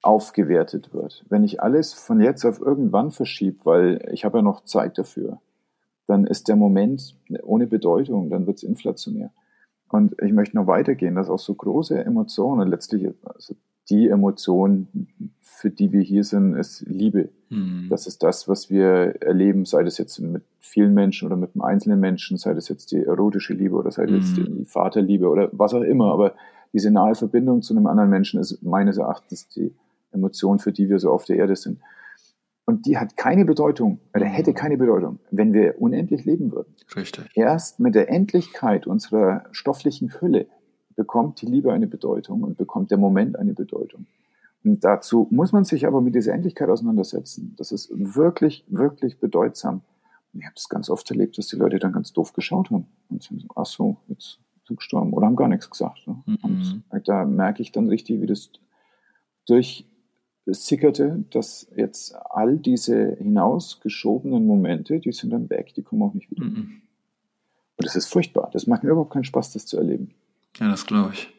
[0.02, 1.26] aufgewertet wird.
[1.30, 5.42] Wenn ich alles von jetzt auf irgendwann verschiebe, weil ich habe ja noch Zeit dafür,
[6.08, 9.32] dann ist der Moment ohne Bedeutung, dann wird es inflationär.
[9.90, 13.56] Und ich möchte noch weitergehen, dass auch so große Emotionen, letztlich also
[13.90, 14.88] die Emotion,
[15.42, 17.30] für die wir hier sind, ist Liebe.
[17.50, 17.88] Mhm.
[17.90, 21.64] Das ist das, was wir erleben, sei das jetzt mit vielen Menschen oder mit einem
[21.64, 24.18] einzelnen Menschen, sei das jetzt die erotische Liebe oder sei das mhm.
[24.18, 26.14] jetzt die Vaterliebe oder was auch immer.
[26.14, 26.34] Aber
[26.72, 29.74] diese nahe Verbindung zu einem anderen Menschen ist meines Erachtens die
[30.12, 31.80] Emotion, für die wir so auf der Erde sind.
[32.70, 34.30] Und die hat keine Bedeutung, oder mhm.
[34.30, 36.76] hätte keine Bedeutung, wenn wir unendlich leben würden.
[36.96, 37.26] Richtig.
[37.34, 40.46] Erst mit der Endlichkeit unserer stofflichen Hülle
[40.96, 44.06] bekommt die Liebe eine Bedeutung und bekommt der Moment eine Bedeutung.
[44.64, 47.56] Und dazu muss man sich aber mit dieser Endlichkeit auseinandersetzen.
[47.58, 49.82] Das ist wirklich, wirklich bedeutsam.
[50.34, 53.24] ich habe es ganz oft erlebt, dass die Leute dann ganz doof geschaut haben und
[53.24, 56.06] sind so, ach so, jetzt sind gestorben oder haben gar nichts gesagt.
[56.06, 56.84] Mhm.
[56.88, 58.52] Und da merke ich dann richtig, wie das
[59.48, 59.88] durch
[60.54, 66.30] sickerte, dass jetzt all diese hinausgeschobenen Momente, die sind dann weg, die kommen auch nicht
[66.32, 66.46] wieder.
[66.46, 66.82] Mhm.
[67.78, 68.50] Und das ist furchtbar.
[68.52, 70.12] Das macht mir überhaupt keinen Spaß, das zu erleben.
[70.60, 71.30] Ja, das glaube ich.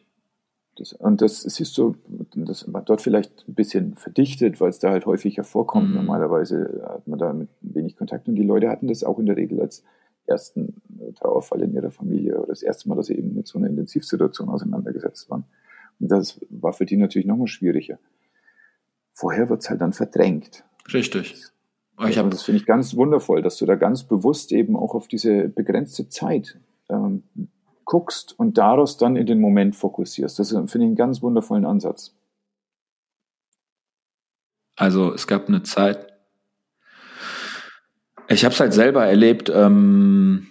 [0.77, 1.95] Das, und das siehst du,
[2.33, 5.89] das war dort vielleicht ein bisschen verdichtet, weil es da halt häufiger vorkommt.
[5.89, 5.95] Mhm.
[5.95, 9.61] Normalerweise hat man da wenig Kontakt und die Leute hatten das auch in der Regel
[9.61, 9.83] als
[10.25, 10.81] ersten
[11.15, 14.49] Trauerfall in ihrer Familie oder das erste Mal, dass sie eben mit so einer Intensivsituation
[14.49, 15.43] auseinandergesetzt waren.
[15.99, 17.99] Und das war für die natürlich nochmal schwieriger.
[19.21, 20.63] Vorher wird es halt dann verdrängt.
[20.91, 21.45] Richtig.
[22.09, 25.07] Ich habe das finde ich ganz wundervoll, dass du da ganz bewusst eben auch auf
[25.07, 26.57] diese begrenzte Zeit
[26.89, 27.21] ähm,
[27.85, 30.39] guckst und daraus dann in den Moment fokussierst.
[30.39, 32.15] Das finde ich einen ganz wundervollen Ansatz.
[34.75, 36.07] Also es gab eine Zeit,
[38.27, 40.47] ich habe es halt selber erlebt, ähm,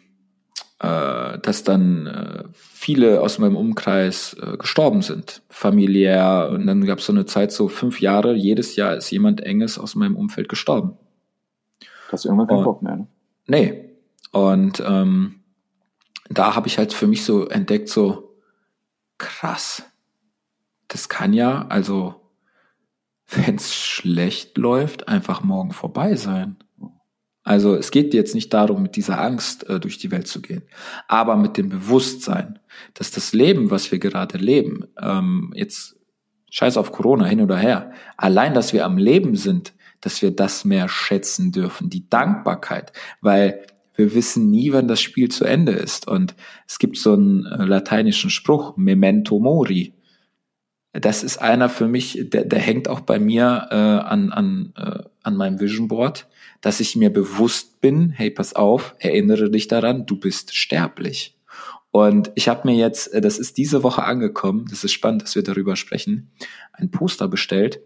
[0.81, 6.49] äh, dass dann äh, viele aus meinem Umkreis äh, gestorben sind, familiär.
[6.53, 9.79] Und dann gab es so eine Zeit, so fünf Jahre, jedes Jahr ist jemand Enges
[9.79, 10.97] aus meinem Umfeld gestorben.
[12.11, 13.07] Hast du irgendwann keinen Bock mehr, ne?
[13.47, 13.91] Nee.
[14.33, 15.41] Und ähm,
[16.31, 18.37] da habe ich halt für mich so entdeckt, so
[19.19, 19.83] krass.
[20.89, 22.15] Das kann ja, also,
[23.29, 26.57] wenn es schlecht läuft, einfach morgen vorbei sein.
[27.43, 30.63] Also es geht jetzt nicht darum, mit dieser Angst äh, durch die Welt zu gehen,
[31.09, 32.59] aber mit dem Bewusstsein,
[32.95, 35.97] dass das Leben, was wir gerade leben, ähm, jetzt
[36.51, 40.65] scheiß auf Corona hin oder her, allein, dass wir am Leben sind, dass wir das
[40.65, 43.65] mehr schätzen dürfen, die Dankbarkeit, weil
[43.95, 46.09] wir wissen nie, wann das Spiel zu Ende ist.
[46.09, 46.35] Und
[46.67, 49.95] es gibt so einen äh, lateinischen Spruch, Memento Mori.
[50.93, 55.03] Das ist einer für mich, der, der hängt auch bei mir äh, an, an, äh,
[55.23, 56.27] an meinem Vision Board
[56.61, 61.37] dass ich mir bewusst bin, hey, pass auf, erinnere dich daran, du bist sterblich.
[61.91, 65.35] Und ich habe mir jetzt, äh, das ist diese Woche angekommen, das ist spannend, dass
[65.35, 66.31] wir darüber sprechen,
[66.73, 67.81] ein Poster bestellt,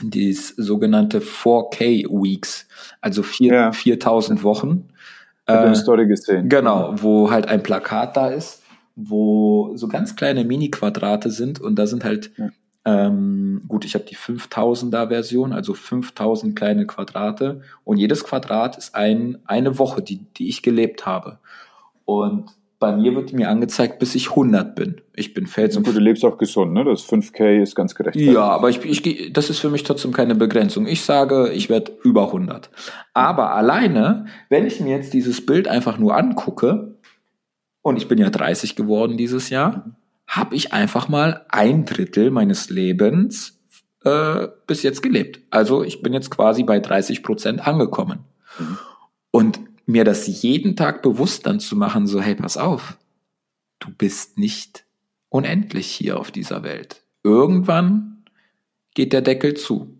[0.00, 2.68] die sogenannte 4K Weeks,
[3.00, 3.72] also vier, ja.
[3.72, 4.88] 4000 Wochen.
[5.46, 6.48] Äh, Story gesehen.
[6.48, 8.62] Genau, wo halt ein Plakat da ist,
[9.00, 12.50] wo so ganz kleine Mini-Quadrate sind und da sind halt ja.
[12.88, 18.94] Ähm, gut, ich habe die 5000er Version, also 5000 kleine Quadrate und jedes Quadrat ist
[18.94, 21.38] ein, eine Woche, die, die ich gelebt habe.
[22.06, 22.46] Und
[22.78, 25.00] bei mir wird mir angezeigt, bis ich 100 bin.
[25.14, 26.84] Ich bin Fels und Gut, du lebst auch gesund, ne?
[26.84, 28.16] Das 5K ist ganz gerecht.
[28.16, 30.86] Ja, aber ich, ich, das ist für mich trotzdem keine Begrenzung.
[30.86, 32.70] Ich sage, ich werde über 100.
[33.14, 36.96] Aber alleine, wenn ich mir jetzt dieses Bild einfach nur angucke,
[37.88, 39.94] und ich bin ja 30 geworden dieses Jahr, mhm
[40.28, 43.58] habe ich einfach mal ein Drittel meines Lebens
[44.04, 45.40] äh, bis jetzt gelebt.
[45.50, 48.20] Also ich bin jetzt quasi bei 30 Prozent angekommen.
[48.58, 48.78] Mhm.
[49.30, 52.98] Und mir das jeden Tag bewusst dann zu machen, so hey, pass auf,
[53.78, 54.84] du bist nicht
[55.30, 57.02] unendlich hier auf dieser Welt.
[57.22, 58.24] Irgendwann
[58.94, 59.94] geht der Deckel zu.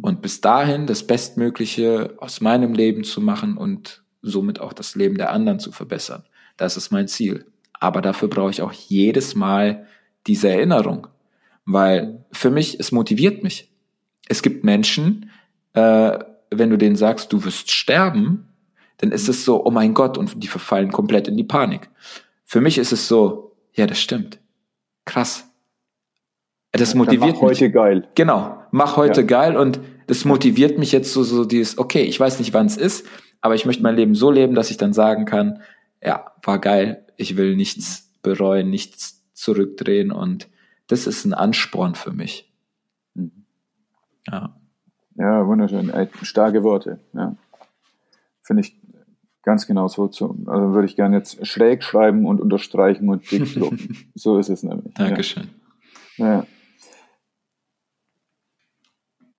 [0.00, 5.18] Und bis dahin das Bestmögliche aus meinem Leben zu machen und somit auch das Leben
[5.18, 6.24] der anderen zu verbessern.
[6.56, 7.46] Das ist mein Ziel.
[7.80, 9.86] Aber dafür brauche ich auch jedes Mal
[10.26, 11.06] diese Erinnerung,
[11.66, 13.70] weil für mich, es motiviert mich.
[14.28, 15.30] Es gibt Menschen,
[15.74, 16.18] äh,
[16.50, 18.48] wenn du denen sagst, du wirst sterben,
[18.98, 21.90] dann ist es so, oh mein Gott, und die verfallen komplett in die Panik.
[22.44, 24.38] Für mich ist es so, ja, das stimmt.
[25.04, 25.50] Krass.
[26.72, 27.60] Das motiviert mach mich.
[27.60, 28.08] heute geil.
[28.14, 29.26] Genau, mach heute ja.
[29.26, 32.76] geil und das motiviert mich jetzt so, so dieses, okay, ich weiß nicht, wann es
[32.76, 33.06] ist,
[33.40, 35.60] aber ich möchte mein Leben so leben, dass ich dann sagen kann,
[36.04, 40.48] ja, war geil, ich will nichts bereuen, nichts zurückdrehen und
[40.86, 42.52] das ist ein Ansporn für mich.
[43.14, 43.44] Mhm.
[44.26, 44.56] Ja.
[45.16, 45.92] Ja, wunderschön.
[46.22, 46.98] Starke Worte.
[47.12, 47.36] Ja.
[48.42, 48.76] Finde ich
[49.42, 50.08] ganz genau so.
[50.08, 53.96] Zu, also würde ich gerne jetzt schräg schreiben und unterstreichen und dick drucken.
[54.14, 54.92] so ist es nämlich.
[54.94, 55.48] Dankeschön.
[56.16, 56.26] Ja.
[56.26, 56.46] ja.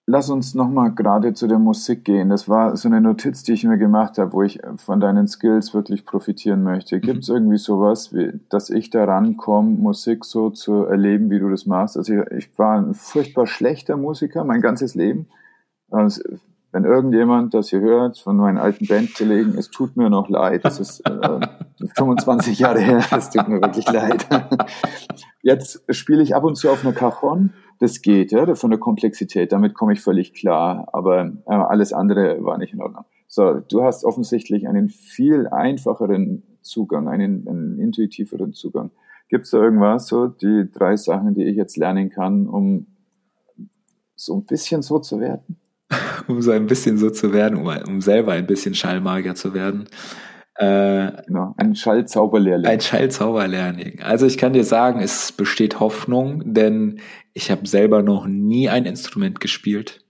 [0.08, 2.30] Lass uns nochmal gerade zu der Musik gehen.
[2.30, 5.74] Das war so eine Notiz, die ich mir gemacht habe, wo ich von deinen Skills
[5.74, 6.99] wirklich profitieren möchte.
[6.99, 7.36] Gibt es mhm.
[7.36, 11.97] irgendwie sowas, wie, dass ich da rankomme, Musik so zu erleben, wie du das machst?
[11.97, 15.28] Also ich, ich war ein furchtbar schlechter Musiker mein ganzes Leben.
[15.89, 16.22] Also
[16.72, 20.66] wenn irgendjemand das hier hört, von meinen alten Bandkollegen, es tut mir noch leid.
[20.66, 21.39] Das ist äh,
[21.95, 24.28] 25 Jahre her, es tut mir wirklich leid.
[25.41, 29.51] Jetzt spiele ich ab und zu auf einer Cajon das geht, ja, von der Komplexität,
[29.51, 33.05] damit komme ich völlig klar, aber äh, alles andere war nicht in Ordnung.
[33.28, 38.91] So, du hast offensichtlich einen viel einfacheren Zugang, einen, einen intuitiveren Zugang.
[39.28, 42.88] Gibt es da irgendwas, so die drei Sachen, die ich jetzt lernen kann, um
[44.15, 45.57] so ein bisschen so zu werden?
[46.28, 49.86] um so ein bisschen so zu werden, um, um selber ein bisschen Schallmagier zu werden.
[50.56, 52.66] Äh, genau, ein Schallzauberlehrling.
[52.66, 54.01] Ein Schallzauberlehrling.
[54.01, 57.01] Also ich kann dir sagen, es besteht Hoffnung, denn
[57.34, 60.06] ich habe selber noch nie ein Instrument gespielt.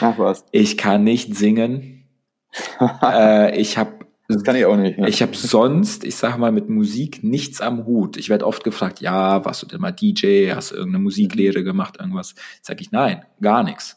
[0.00, 0.44] Ach was.
[0.52, 2.08] Ich kann nicht singen.
[3.02, 4.00] äh, ich habe
[4.32, 4.96] das kann ich auch nicht.
[4.96, 5.08] Ja.
[5.08, 8.16] Ich habe sonst, ich sag mal, mit Musik nichts am Hut.
[8.16, 10.52] Ich werde oft gefragt, ja, warst du denn mal DJ?
[10.52, 12.36] Hast du irgendeine Musiklehre gemacht, irgendwas?
[12.62, 13.96] Sag ich, nein, gar nichts.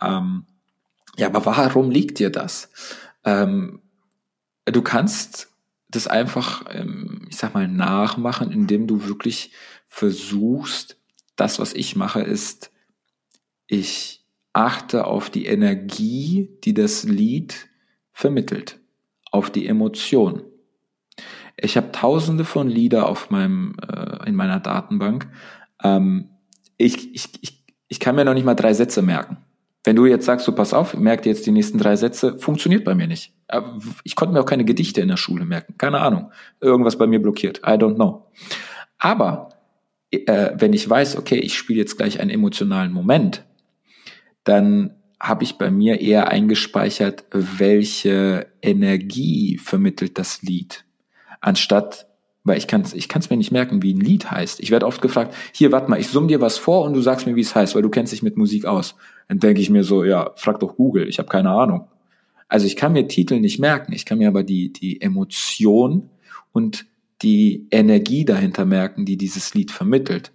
[0.00, 0.46] Ähm,
[1.18, 2.70] ja, aber warum liegt dir das?
[3.24, 3.82] Ähm,
[4.70, 5.52] du kannst
[5.90, 9.52] das einfach, ähm, ich sag mal, nachmachen, indem du wirklich
[9.86, 10.98] versuchst,
[11.36, 12.72] das, was ich mache, ist,
[13.66, 17.68] ich achte auf die Energie, die das Lied
[18.12, 18.80] vermittelt,
[19.30, 20.42] auf die Emotion.
[21.56, 25.28] Ich habe tausende von Lieder auf meinem, äh, in meiner Datenbank.
[25.82, 26.30] Ähm,
[26.76, 29.38] ich, ich, ich, ich kann mir noch nicht mal drei Sätze merken.
[29.84, 32.84] Wenn du jetzt sagst, so pass auf, merk dir jetzt die nächsten drei Sätze, funktioniert
[32.84, 33.32] bei mir nicht.
[34.04, 35.76] Ich konnte mir auch keine Gedichte in der Schule merken.
[35.78, 36.32] Keine Ahnung.
[36.60, 37.60] Irgendwas bei mir blockiert.
[37.60, 38.26] I don't know.
[38.98, 39.50] Aber
[40.10, 43.44] äh, wenn ich weiß, okay, ich spiele jetzt gleich einen emotionalen Moment,
[44.44, 50.84] dann habe ich bei mir eher eingespeichert, welche Energie vermittelt das Lied,
[51.40, 52.07] anstatt
[52.48, 54.60] weil ich kann es ich kann's mir nicht merken, wie ein Lied heißt.
[54.60, 57.26] Ich werde oft gefragt, hier, warte mal, ich summ dir was vor und du sagst
[57.26, 58.96] mir, wie es heißt, weil du kennst dich mit Musik aus.
[59.28, 61.88] Dann denke ich mir so, ja, frag doch Google, ich habe keine Ahnung.
[62.48, 66.10] Also ich kann mir Titel nicht merken, ich kann mir aber die, die Emotion
[66.52, 66.86] und
[67.22, 70.32] die Energie dahinter merken, die dieses Lied vermittelt.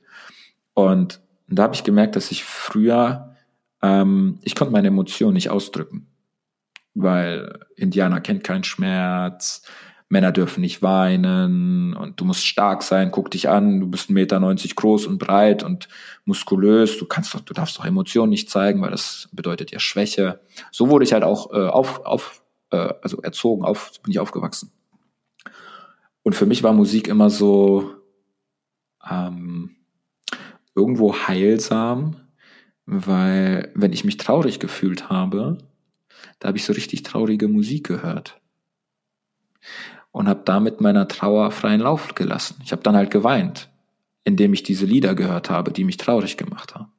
[0.73, 3.35] Und da habe ich gemerkt, dass ich früher,
[3.81, 6.07] ähm, ich konnte meine Emotionen nicht ausdrücken,
[6.93, 9.63] weil Indianer kennt keinen Schmerz,
[10.13, 14.13] Männer dürfen nicht weinen und du musst stark sein, guck dich an, du bist 1,90
[14.13, 15.89] Meter groß und breit und
[16.23, 20.39] muskulös, du kannst doch, du darfst doch Emotionen nicht zeigen, weil das bedeutet ja Schwäche.
[20.71, 24.71] So wurde ich halt auch äh, auf, auf äh, also erzogen, auf, bin ich aufgewachsen.
[26.21, 27.95] Und für mich war Musik immer so
[29.09, 29.75] ähm,
[30.75, 32.17] irgendwo heilsam,
[32.85, 35.57] weil wenn ich mich traurig gefühlt habe,
[36.37, 38.39] da habe ich so richtig traurige Musik gehört
[40.13, 42.61] und habe damit meiner Trauer freien Lauf gelassen.
[42.63, 43.69] Ich habe dann halt geweint,
[44.23, 46.93] indem ich diese Lieder gehört habe, die mich traurig gemacht haben.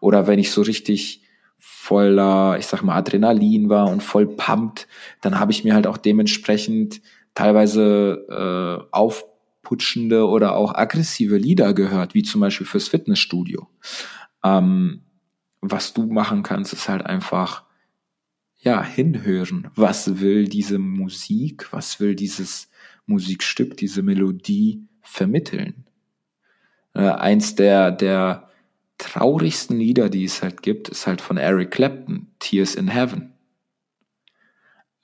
[0.00, 1.22] Oder wenn ich so richtig
[1.58, 4.88] voller, ich sag mal, Adrenalin war und voll pumpt,
[5.20, 7.02] dann habe ich mir halt auch dementsprechend
[7.34, 13.68] teilweise äh, aufputschende oder auch aggressive Lieder gehört, wie zum Beispiel fürs Fitnessstudio.
[14.42, 15.02] Ähm,
[15.60, 17.63] was du machen kannst, ist halt einfach
[18.64, 19.70] ja hinhören.
[19.74, 21.72] Was will diese Musik?
[21.72, 22.68] Was will dieses
[23.06, 25.84] Musikstück, diese Melodie vermitteln?
[26.94, 28.50] Äh, eins der der
[28.98, 33.34] traurigsten Lieder, die es halt gibt, ist halt von Eric Clapton, Tears in Heaven.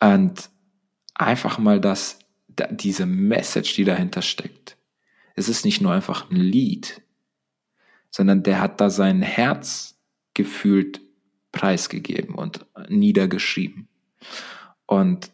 [0.01, 0.49] Und
[1.15, 2.19] einfach mal das
[2.71, 4.77] diese Message, die dahinter steckt.
[5.35, 7.03] Es ist nicht nur einfach ein Lied,
[8.11, 9.99] sondern der hat da sein Herz
[10.35, 11.01] gefühlt
[11.53, 13.89] preisgegeben und niedergeschrieben.
[14.87, 15.31] Und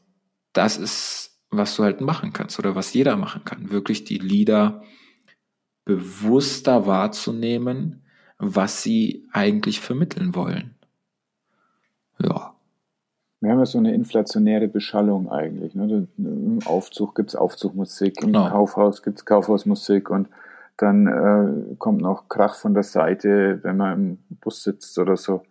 [0.53, 4.83] das ist, was du halt machen kannst oder was jeder machen kann, wirklich die Lieder
[5.85, 8.03] bewusster wahrzunehmen,
[8.39, 10.75] was sie eigentlich vermitteln wollen.
[12.19, 12.55] Ja.
[13.41, 15.75] Wir haben ja so eine inflationäre Beschallung eigentlich.
[15.75, 16.09] Ne?
[16.19, 18.49] Im Aufzug gibt es Aufzugmusik, im genau.
[18.49, 20.29] Kaufhaus gibt es Kaufhausmusik und
[20.77, 25.43] dann äh, kommt noch Krach von der Seite, wenn man im Bus sitzt oder so.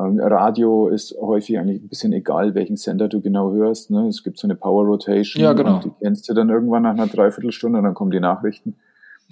[0.00, 3.90] Ähm, Radio ist häufig eigentlich ein bisschen egal, welchen Sender du genau hörst.
[3.90, 4.08] Ne?
[4.08, 5.42] Es gibt so eine Power Rotation.
[5.42, 5.76] Ja, genau.
[5.76, 8.76] Und die kennst du dann irgendwann nach einer Dreiviertelstunde, dann kommen die Nachrichten.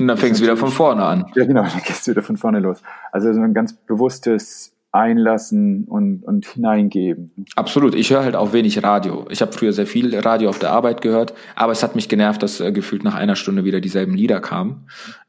[0.00, 1.26] Und dann fängst du wieder von vorne an.
[1.34, 2.82] Ja, genau, dann gehst du wieder von vorne los.
[3.12, 7.46] Also so ein ganz bewusstes einlassen und, und hineingeben.
[7.56, 7.94] Absolut.
[7.94, 9.26] Ich höre halt auch wenig Radio.
[9.30, 12.42] Ich habe früher sehr viel Radio auf der Arbeit gehört, aber es hat mich genervt,
[12.42, 14.88] dass äh, gefühlt nach einer Stunde wieder dieselben Lieder kamen.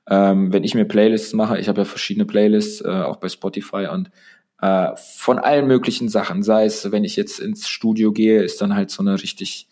[0.09, 3.87] Ähm, wenn ich mir Playlists mache, ich habe ja verschiedene Playlists, äh, auch bei Spotify
[3.91, 4.09] und
[4.61, 6.43] äh, von allen möglichen Sachen.
[6.43, 9.67] Sei es, wenn ich jetzt ins Studio gehe, ist dann halt so eine richtig,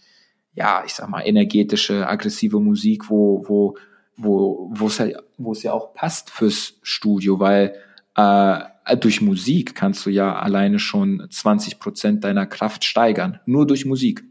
[0.54, 3.78] ja, ich sag mal, energetische, aggressive Musik, wo, wo,
[4.16, 7.76] wo, wo es halt, wo es ja auch passt fürs Studio, weil
[8.16, 13.40] äh, durch Musik kannst du ja alleine schon 20 Prozent deiner Kraft steigern.
[13.46, 14.24] Nur durch Musik.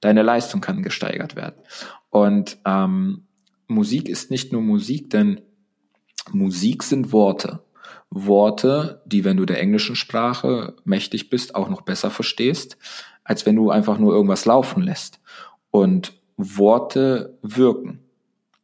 [0.00, 1.56] Deine Leistung kann gesteigert werden.
[2.10, 3.26] Und ähm,
[3.66, 5.40] Musik ist nicht nur Musik, denn
[6.32, 7.60] Musik sind Worte.
[8.10, 12.78] Worte, die, wenn du der englischen Sprache mächtig bist, auch noch besser verstehst,
[13.24, 15.20] als wenn du einfach nur irgendwas laufen lässt.
[15.70, 18.00] Und Worte wirken.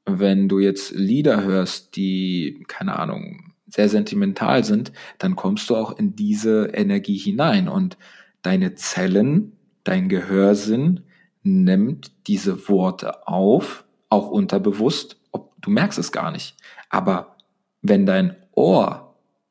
[0.07, 5.99] Wenn du jetzt Lieder hörst, die, keine Ahnung, sehr sentimental sind, dann kommst du auch
[5.99, 7.99] in diese Energie hinein und
[8.43, 11.01] deine Zellen, dein Gehörsinn
[11.43, 16.57] nimmt diese Worte auf, auch unterbewusst, ob du merkst es gar nicht.
[16.89, 17.37] Aber
[17.83, 19.04] wenn dein Ohr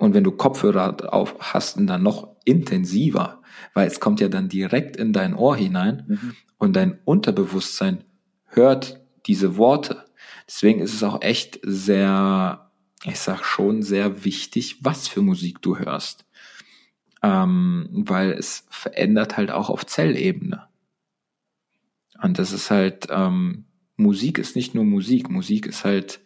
[0.04, 3.42] und wenn du Kopfhörer auf hast, dann noch intensiver,
[3.74, 6.36] weil es kommt ja dann direkt in dein Ohr hinein mhm.
[6.58, 8.04] und dein Unterbewusstsein
[8.48, 10.04] hört diese Worte.
[10.48, 12.64] Deswegen ist es auch echt sehr
[13.06, 16.26] ich sag schon sehr wichtig, was für Musik du hörst.
[17.22, 20.68] Ähm, weil es verändert halt auch auf Zellebene.
[22.22, 26.22] Und das ist halt, ähm, Musik ist nicht nur Musik, Musik ist halt,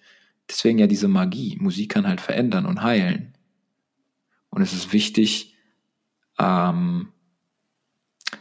[0.50, 1.58] deswegen ja diese Magie.
[1.60, 3.37] Musik kann halt verändern und heilen.
[4.50, 5.56] Und es ist wichtig,
[6.40, 7.12] ähm,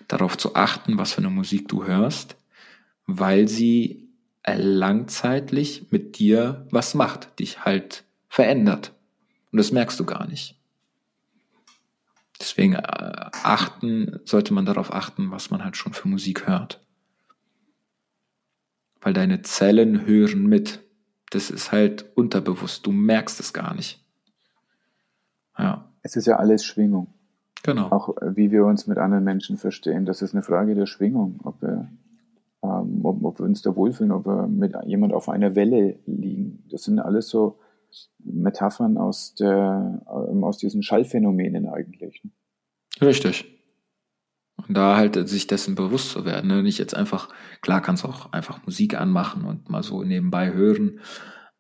[0.08, 2.36] darauf zu achten, was für eine Musik du hörst,
[3.06, 4.08] weil sie
[4.46, 8.92] langzeitlich mit dir was macht, dich halt verändert.
[9.50, 10.56] Und das merkst du gar nicht.
[12.40, 16.80] Deswegen äh, achten, sollte man darauf achten, was man halt schon für Musik hört.
[19.00, 20.80] Weil deine Zellen hören mit.
[21.30, 22.86] Das ist halt unterbewusst.
[22.86, 24.04] Du merkst es gar nicht.
[25.58, 25.90] Ja.
[26.06, 27.08] Es ist ja alles Schwingung.
[27.64, 27.88] Genau.
[27.88, 30.04] Auch äh, wie wir uns mit anderen Menschen verstehen.
[30.06, 31.40] Das ist eine Frage der Schwingung.
[31.42, 31.88] Ob wir,
[32.62, 36.62] ähm, ob, ob wir uns da wohlfühlen, ob wir mit jemand auf einer Welle liegen.
[36.70, 37.58] Das sind alles so
[38.20, 40.00] Metaphern aus, der,
[40.30, 42.22] ähm, aus diesen Schallphänomenen eigentlich.
[43.00, 43.52] Richtig.
[44.56, 46.46] Und da halt sich dessen bewusst zu werden.
[46.46, 46.62] Ne?
[46.62, 47.30] Nicht jetzt einfach,
[47.62, 51.00] klar kannst du auch einfach Musik anmachen und mal so nebenbei hören,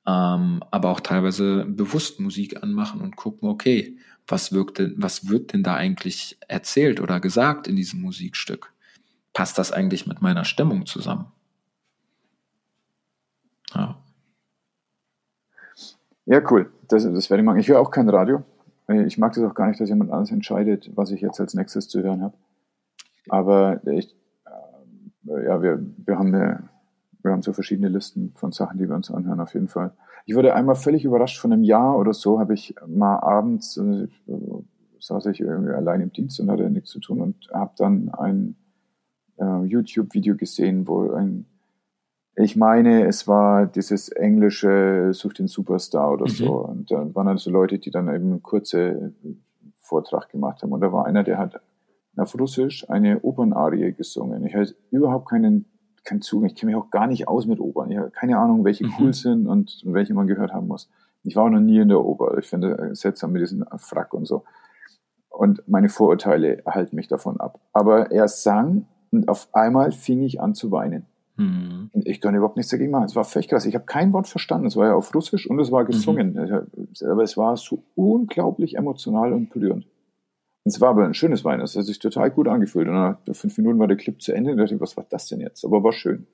[0.06, 3.98] ähm, aber auch teilweise bewusst Musik anmachen und gucken, okay,
[4.28, 8.72] was wirkt denn, was wird denn da eigentlich erzählt oder gesagt in diesem Musikstück?
[9.32, 11.26] Passt das eigentlich mit meiner Stimmung zusammen?
[13.74, 13.98] Ja.
[16.24, 16.72] Ja, cool.
[16.88, 17.60] Das, das werde ich machen.
[17.60, 18.44] Ich höre auch kein Radio.
[18.88, 21.88] Ich mag das auch gar nicht, dass jemand anders entscheidet, was ich jetzt als nächstes
[21.88, 22.36] zu hören habe.
[23.28, 24.14] Aber ich,
[24.46, 26.68] äh, ja, wir, wir haben eine,
[27.26, 29.92] wir haben so verschiedene Listen von Sachen, die wir uns anhören, auf jeden Fall.
[30.24, 34.08] Ich wurde einmal völlig überrascht, von einem Jahr oder so habe ich mal abends, äh,
[34.98, 38.56] saß ich irgendwie allein im Dienst und hatte nichts zu tun und habe dann ein
[39.36, 41.46] äh, YouTube-Video gesehen, wo ein
[42.38, 46.30] ich meine, es war dieses englische Such den Superstar oder mhm.
[46.30, 46.56] so.
[46.66, 49.16] Und da waren also Leute, die dann eben einen kurzen
[49.78, 50.72] Vortrag gemacht haben.
[50.72, 51.60] Und da war einer, der hat
[52.16, 54.44] auf Russisch eine Opernarie gesungen.
[54.44, 55.64] Ich hatte überhaupt keinen,
[56.06, 56.48] keinen Zugang.
[56.48, 57.90] Ich kenne mich auch gar nicht aus mit Opern.
[57.90, 58.94] Ich habe keine Ahnung, welche mhm.
[58.98, 60.88] cool sind und welche man gehört haben muss.
[61.24, 62.38] Ich war auch noch nie in der Oper.
[62.38, 64.44] Ich finde seltsam mit diesem Frack und so.
[65.28, 67.60] Und meine Vorurteile halten mich davon ab.
[67.72, 71.04] Aber er sang und auf einmal fing ich an zu weinen.
[71.36, 71.90] Mhm.
[72.04, 73.04] Ich kann überhaupt nichts dagegen machen.
[73.04, 73.66] Es war völlig krass.
[73.66, 74.66] Ich habe kein Wort verstanden.
[74.66, 76.32] Es war ja auf Russisch und es war gesungen.
[76.34, 77.08] Mhm.
[77.10, 79.86] Aber es war so unglaublich emotional und berührend.
[80.66, 81.60] Und es war aber ein schönes Wein.
[81.60, 82.88] Es hat sich total gut angefühlt.
[82.88, 84.50] Und nach fünf Minuten war der Clip zu Ende.
[84.50, 85.64] Und dachte ich, was war das denn jetzt?
[85.64, 86.26] Aber war schön.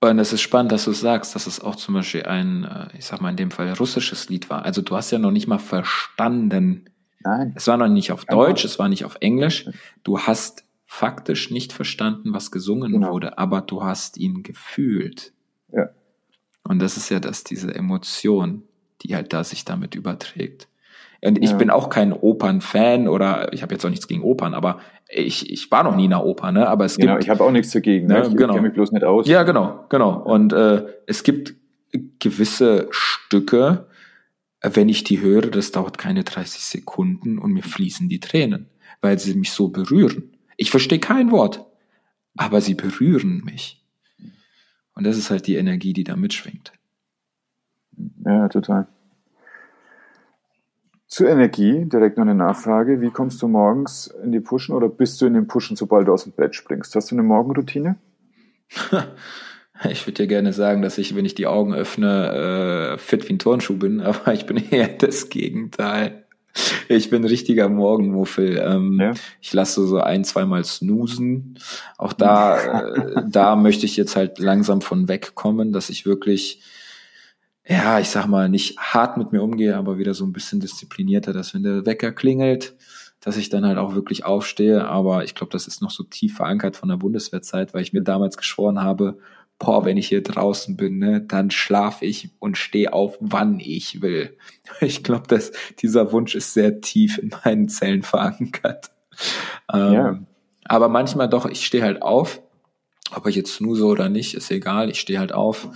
[0.00, 3.04] Und es ist spannend, dass du sagst, dass es auch zum Beispiel ein, äh, ich
[3.04, 4.64] sag mal in dem Fall, russisches Lied war.
[4.64, 6.88] Also du hast ja noch nicht mal verstanden.
[7.22, 7.52] Nein.
[7.54, 9.68] Es war noch nicht auf Deutsch, es war nicht auf Englisch.
[10.04, 13.12] Du hast faktisch nicht verstanden, was gesungen genau.
[13.12, 15.34] wurde, aber du hast ihn gefühlt.
[15.70, 15.90] Ja.
[16.62, 18.62] Und das ist ja das, diese Emotion,
[19.02, 20.66] die halt da sich damit überträgt.
[21.24, 21.56] Und ich ja.
[21.56, 25.70] bin auch kein Opernfan oder ich habe jetzt auch nichts gegen Opern, aber ich, ich
[25.70, 26.68] war noch nie in einer Oper, ne?
[26.68, 27.24] Aber es genau, gibt.
[27.24, 28.22] Genau, ich habe auch nichts dagegen, ne?
[28.26, 28.54] Ich genau.
[28.54, 29.26] kenne mich bloß nicht aus.
[29.26, 30.22] Ja, genau, genau.
[30.22, 31.54] Und äh, es gibt
[32.20, 33.88] gewisse Stücke,
[34.62, 38.68] wenn ich die höre, das dauert keine 30 Sekunden und mir fließen die Tränen,
[39.00, 40.36] weil sie mich so berühren.
[40.56, 41.64] Ich verstehe kein Wort,
[42.36, 43.84] aber sie berühren mich.
[44.94, 46.72] Und das ist halt die Energie, die da mitschwingt.
[48.24, 48.88] Ja, total.
[51.08, 53.00] Zur Energie direkt noch eine Nachfrage.
[53.00, 56.12] Wie kommst du morgens in die Pushen oder bist du in den Pushen, sobald du
[56.12, 56.94] aus dem Bett springst?
[56.94, 57.96] Hast du eine Morgenroutine?
[59.88, 63.34] Ich würde dir gerne sagen, dass ich, wenn ich die Augen öffne, äh, fit wie
[63.34, 66.24] ein Turnschuh bin, aber ich bin eher das Gegenteil.
[66.88, 68.58] Ich bin richtiger Morgenmuffel.
[68.58, 69.12] Ähm, ja.
[69.40, 71.58] Ich lasse so ein, zweimal snoosen.
[71.96, 72.58] Auch da,
[72.94, 76.62] äh, da möchte ich jetzt halt langsam von wegkommen, dass ich wirklich,
[77.68, 81.34] ja, ich sag mal, nicht hart mit mir umgehe, aber wieder so ein bisschen disziplinierter,
[81.34, 82.74] dass wenn der Wecker klingelt,
[83.20, 84.86] dass ich dann halt auch wirklich aufstehe.
[84.86, 88.02] Aber ich glaube, das ist noch so tief verankert von der Bundeswehrzeit, weil ich mir
[88.02, 89.18] damals geschworen habe,
[89.58, 94.00] boah, wenn ich hier draußen bin, ne, dann schlafe ich und stehe auf, wann ich
[94.00, 94.36] will.
[94.80, 98.90] Ich glaube, dass dieser Wunsch ist sehr tief in meinen Zellen verankert.
[99.72, 100.18] Ähm, ja.
[100.64, 102.40] Aber manchmal doch, ich stehe halt auf,
[103.14, 105.68] ob ich jetzt snooze oder nicht, ist egal, ich stehe halt auf.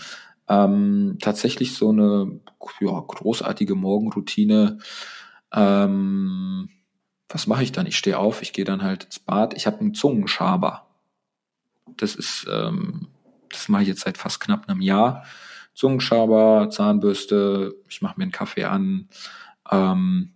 [0.48, 2.40] Ähm, tatsächlich so eine
[2.80, 4.78] ja, großartige Morgenroutine.
[5.52, 6.68] Ähm,
[7.28, 7.86] was mache ich dann?
[7.86, 9.54] Ich stehe auf, ich gehe dann halt ins Bad.
[9.54, 10.86] Ich habe einen Zungenschaber.
[11.96, 13.08] Das ist ähm,
[13.52, 15.24] das mache ich jetzt seit fast knapp einem Jahr.
[15.74, 19.08] Zungenschaber, Zahnbürste, ich mache mir einen Kaffee an
[19.70, 20.32] ähm,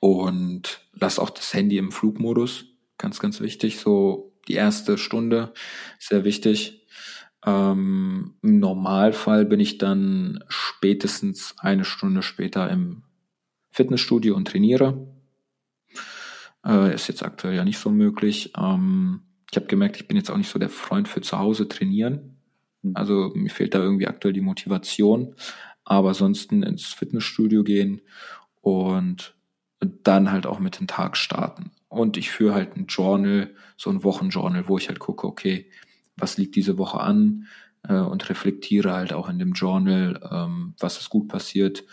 [0.00, 2.64] und lasse auch das Handy im Flugmodus.
[2.98, 3.78] Ganz, ganz wichtig.
[3.78, 5.52] So die erste Stunde,
[5.98, 6.81] sehr wichtig.
[7.44, 13.02] Ähm, Im Normalfall bin ich dann spätestens eine Stunde später im
[13.70, 15.06] Fitnessstudio und trainiere.
[16.64, 18.52] Äh, ist jetzt aktuell ja nicht so möglich.
[18.56, 21.68] Ähm, ich habe gemerkt, ich bin jetzt auch nicht so der Freund für zu Hause
[21.68, 22.38] trainieren.
[22.82, 22.92] Mhm.
[22.96, 25.34] Also mir fehlt da irgendwie aktuell die Motivation.
[25.84, 28.02] Aber ansonsten ins Fitnessstudio gehen
[28.60, 29.34] und
[29.80, 31.72] dann halt auch mit dem Tag starten.
[31.88, 35.66] Und ich führe halt ein Journal, so ein Wochenjournal, wo ich halt gucke, okay,
[36.16, 37.46] was liegt diese Woche an
[37.88, 41.84] äh, und reflektiere halt auch in dem Journal, ähm, was ist gut passiert,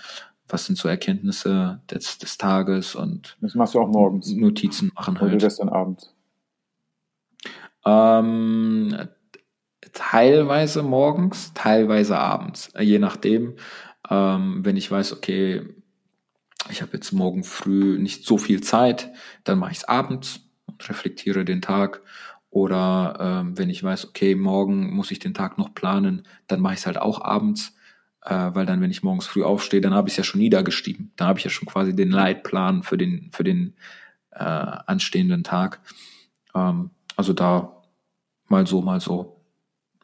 [0.47, 4.32] was sind so Erkenntnisse des, des Tages und das machst du auch morgens.
[4.34, 5.32] Notizen machen halt.
[5.32, 6.13] Oder das dann abends?
[7.86, 8.95] Ähm,
[9.93, 13.55] teilweise morgens, teilweise abends, je nachdem.
[14.09, 15.63] Ähm, wenn ich weiß, okay,
[16.70, 19.11] ich habe jetzt morgen früh nicht so viel Zeit,
[19.43, 22.01] dann mache ich es abends und reflektiere den Tag.
[22.52, 26.74] Oder ähm, wenn ich weiß, okay, morgen muss ich den Tag noch planen, dann mache
[26.74, 27.76] ich es halt auch abends,
[28.26, 31.12] äh, weil dann, wenn ich morgens früh aufstehe, dann habe ich es ja schon niedergeschrieben.
[31.16, 33.76] Dann habe ich ja schon quasi den Leitplan für den für den
[34.32, 35.80] äh, anstehenden Tag.
[36.56, 37.82] Ähm, also da
[38.47, 39.36] mal so, mal so.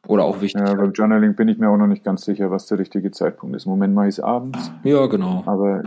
[0.08, 0.62] Oder auch wichtig.
[0.62, 3.56] Ja, beim Journaling bin ich mir auch noch nicht ganz sicher, was der richtige Zeitpunkt
[3.56, 3.66] ist.
[3.66, 4.72] Im Moment mache ich es abends.
[4.84, 5.42] Ja, genau.
[5.48, 5.82] Aber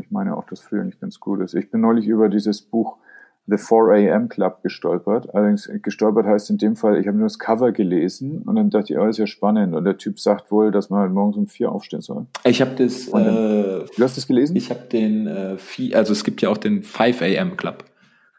[0.00, 1.54] ich meine auch, dass früher nicht ganz gut ist.
[1.54, 2.98] Ich bin neulich über dieses Buch
[3.46, 5.34] The 4 AM Club gestolpert.
[5.34, 8.92] Allerdings gestolpert heißt in dem Fall, ich habe nur das Cover gelesen und dann dachte
[8.92, 9.74] ich, oh, ist ja spannend.
[9.74, 12.26] Und der Typ sagt wohl, dass man halt morgens um vier aufstehen soll.
[12.44, 13.10] Ich habe das.
[13.10, 14.56] Dann, äh, du hast das gelesen?
[14.56, 17.84] Ich habe den äh, vier, also es gibt ja auch den 5 AM Club.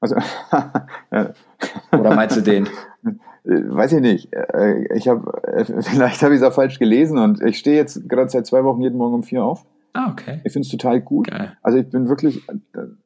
[0.01, 0.15] Also,
[1.11, 1.33] ja.
[1.91, 2.67] Oder meinst du den?
[3.45, 4.33] Äh, weiß ich nicht.
[4.33, 5.31] Äh, ich habe
[5.81, 8.81] vielleicht habe ich es auch falsch gelesen und ich stehe jetzt gerade seit zwei Wochen
[8.81, 9.65] jeden Morgen um vier auf.
[9.95, 10.41] Ah, okay.
[10.43, 11.27] Ich finde es total gut.
[11.27, 11.55] Geil.
[11.63, 12.45] Also ich bin wirklich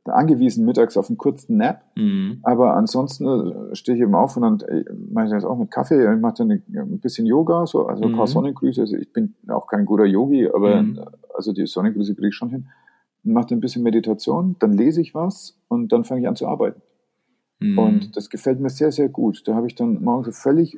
[0.06, 2.40] angewiesen mittags auf einen kurzen Nap, mhm.
[2.42, 6.20] aber ansonsten stehe ich eben auf und dann mache ich das auch mit Kaffee und
[6.20, 8.32] mache dann ein bisschen Yoga, so also ein paar mhm.
[8.32, 8.82] Sonnengrüße.
[8.82, 11.00] Also ich bin auch kein guter Yogi, aber mhm.
[11.36, 12.68] also die Sonnengrüße kriege ich schon hin.
[13.22, 16.82] Mache ein bisschen Meditation, dann lese ich was und dann fange ich an zu arbeiten.
[17.60, 17.78] Mhm.
[17.78, 19.48] Und das gefällt mir sehr, sehr gut.
[19.48, 20.78] Da habe ich dann morgens völlig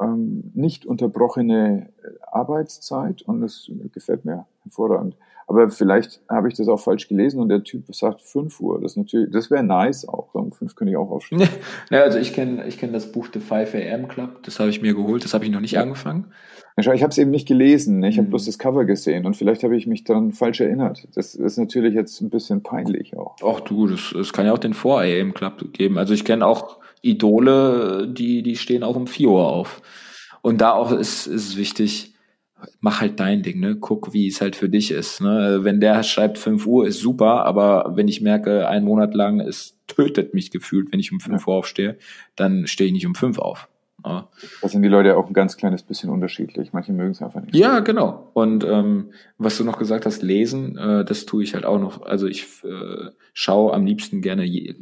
[0.00, 5.16] ähm, nicht unterbrochene äh, Arbeitszeit und das gefällt mir hervorragend.
[5.50, 8.80] Aber vielleicht habe ich das auch falsch gelesen und der Typ sagt 5 Uhr.
[8.80, 10.32] Das natürlich, das wäre nice auch.
[10.32, 11.42] Um 5 könnte ich auch aufstehen.
[11.90, 14.80] ja, also ich kenne ich kenn das Buch The 5 AM Club, das habe ich
[14.80, 15.82] mir geholt, das habe ich noch nicht ja.
[15.82, 16.26] angefangen.
[16.76, 18.30] Ich habe es eben nicht gelesen, ich habe mhm.
[18.30, 21.08] bloß das Cover gesehen und vielleicht habe ich mich daran falsch erinnert.
[21.16, 23.34] Das ist natürlich jetzt ein bisschen peinlich auch.
[23.44, 25.98] Ach du, das, das kann ja auch den 4 AM Club geben.
[25.98, 29.82] Also ich kenne auch Idole, die, die stehen auch um 4 Uhr auf.
[30.42, 32.14] Und da auch ist, ist wichtig,
[32.80, 33.76] mach halt dein Ding, ne?
[33.76, 35.20] Guck, wie es halt für dich ist.
[35.20, 35.60] Ne?
[35.62, 39.78] Wenn der schreibt 5 Uhr, ist super, aber wenn ich merke, einen Monat lang, es
[39.86, 41.48] tötet mich gefühlt, wenn ich um 5 ja.
[41.48, 41.98] Uhr aufstehe,
[42.36, 43.68] dann stehe ich nicht um 5 auf.
[44.04, 44.28] Ja.
[44.62, 46.72] Da sind die Leute auch ein ganz kleines bisschen unterschiedlich.
[46.72, 47.54] Manche mögen es einfach nicht.
[47.54, 48.30] Ja, genau.
[48.32, 52.02] Und ähm, was du noch gesagt hast, lesen, äh, das tue ich halt auch noch.
[52.02, 54.74] Also ich äh, schaue am liebsten gerne, je,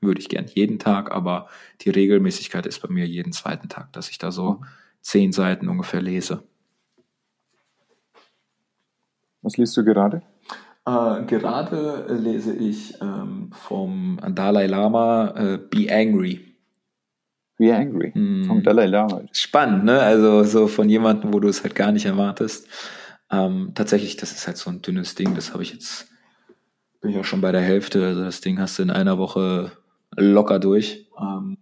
[0.00, 1.48] würde ich gern jeden Tag, aber
[1.82, 4.64] die Regelmäßigkeit ist bei mir jeden zweiten Tag, dass ich da so mhm.
[5.00, 6.42] zehn Seiten ungefähr lese.
[9.42, 10.22] Was liest du gerade?
[10.86, 16.56] Äh, gerade lese ich ähm, vom Dalai Lama äh, Be Angry.
[17.56, 18.46] Be Angry, mm.
[18.46, 19.22] vom Dalai Lama.
[19.32, 20.00] Spannend, ne?
[20.00, 22.66] Also so von jemandem, wo du es halt gar nicht erwartest.
[23.30, 26.08] Ähm, tatsächlich, das ist halt so ein dünnes Ding, das habe ich jetzt,
[27.00, 28.04] bin ich auch schon bei der Hälfte.
[28.04, 29.72] Also das Ding hast du in einer Woche
[30.16, 31.08] locker durch.
[31.20, 31.58] Ähm,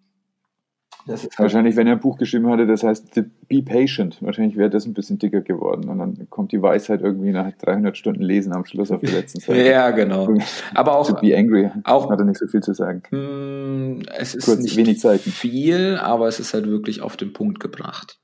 [1.09, 3.15] das ist Wahrscheinlich, wenn er ein Buch geschrieben hatte, das heißt
[3.49, 4.23] Be Patient.
[4.23, 5.89] Wahrscheinlich wäre das ein bisschen dicker geworden.
[5.89, 9.41] Und dann kommt die Weisheit irgendwie nach 300 Stunden Lesen am Schluss auf der letzten
[9.41, 9.65] Seite.
[9.65, 10.37] ja, genau.
[10.75, 11.09] Aber auch.
[11.09, 11.71] To be angry.
[11.85, 13.03] Auch, hat er nicht so viel zu sagen.
[13.11, 15.31] Mh, hm, es ist Kurz, nicht wenig Zeiten.
[15.31, 18.19] viel, aber es ist halt wirklich auf den Punkt gebracht.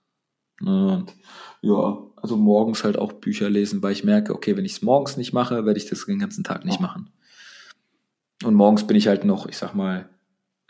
[0.60, 1.06] Und
[1.62, 5.16] ja, also morgens halt auch Bücher lesen, weil ich merke, okay, wenn ich es morgens
[5.16, 6.82] nicht mache, werde ich das den ganzen Tag nicht oh.
[6.82, 7.10] machen.
[8.44, 10.08] Und morgens bin ich halt noch, ich sag mal,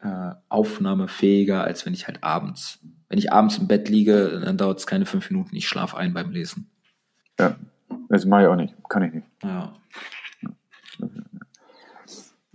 [0.05, 2.79] äh, aufnahmefähiger, als wenn ich halt abends,
[3.09, 6.13] wenn ich abends im Bett liege, dann dauert es keine fünf Minuten, ich schlafe ein
[6.13, 6.71] beim Lesen.
[7.41, 7.57] Ja,
[8.11, 9.27] das mache ich auch nicht, kann ich nicht.
[9.43, 9.75] Ja.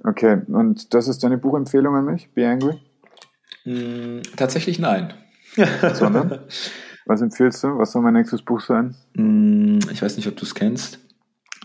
[0.04, 2.80] Okay, und das ist deine Buchempfehlung an mich, Be Angry?
[3.66, 5.14] Mm, tatsächlich nein.
[5.94, 6.42] Sondern?
[7.06, 7.80] Was empfiehlst du?
[7.80, 8.96] Was soll mein nächstes Buch sein?
[9.16, 11.00] Mm, ich weiß nicht, ob du es kennst.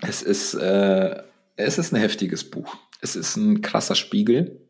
[0.00, 1.22] Es ist, äh,
[1.56, 2.76] es ist ein heftiges Buch.
[3.02, 4.63] Es ist ein krasser Spiegel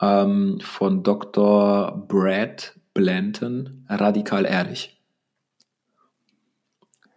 [0.00, 2.06] ähm, von Dr.
[2.08, 5.00] Brad Blanton, Radikal Ehrlich.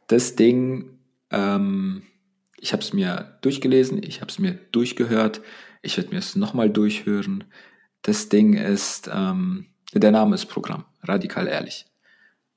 [0.07, 0.99] Das Ding,
[1.29, 2.03] ähm,
[2.57, 5.41] ich habe es mir durchgelesen, ich habe es mir durchgehört,
[5.81, 7.45] ich werde mir es nochmal durchhören.
[8.01, 11.85] Das Ding ist, ähm, der Name ist Programm, Radikal Ehrlich.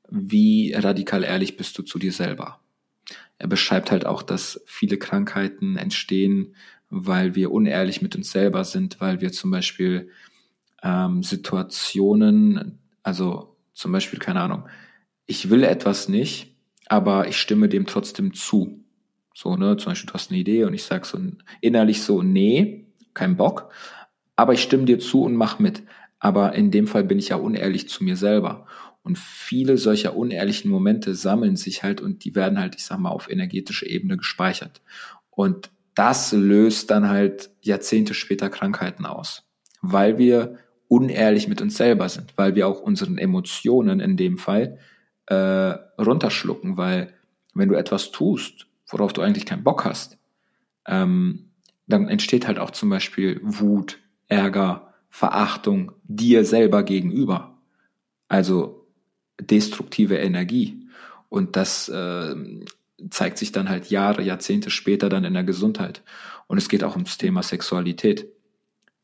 [0.08, 2.60] Wie radikal ehrlich bist du zu dir selber?
[3.38, 6.54] Er beschreibt halt auch, dass viele Krankheiten entstehen,
[6.94, 10.10] weil wir unehrlich mit uns selber sind, weil wir zum Beispiel
[10.82, 14.64] ähm, Situationen, also zum Beispiel, keine Ahnung,
[15.24, 16.54] ich will etwas nicht,
[16.88, 18.84] aber ich stimme dem trotzdem zu.
[19.34, 21.18] So, ne, zum Beispiel, du hast eine Idee und ich sag so
[21.62, 22.84] innerlich so, nee,
[23.14, 23.72] kein Bock,
[24.36, 25.82] aber ich stimme dir zu und mach mit.
[26.18, 28.66] Aber in dem Fall bin ich ja unehrlich zu mir selber.
[29.02, 33.10] Und viele solcher unehrlichen Momente sammeln sich halt und die werden halt, ich sag mal,
[33.10, 34.82] auf energetischer Ebene gespeichert.
[35.30, 39.44] Und das löst dann halt Jahrzehnte später Krankheiten aus,
[39.80, 44.78] weil wir unehrlich mit uns selber sind, weil wir auch unseren Emotionen in dem Fall
[45.26, 45.34] äh,
[45.98, 47.14] runterschlucken, weil
[47.54, 50.18] wenn du etwas tust, worauf du eigentlich keinen Bock hast,
[50.86, 51.50] ähm,
[51.86, 57.58] dann entsteht halt auch zum Beispiel Wut, Ärger, Verachtung dir selber gegenüber.
[58.28, 58.86] Also
[59.40, 60.88] destruktive Energie.
[61.28, 62.34] Und das äh,
[63.10, 66.02] zeigt sich dann halt Jahre, Jahrzehnte später dann in der Gesundheit.
[66.46, 68.26] Und es geht auch ums Thema Sexualität.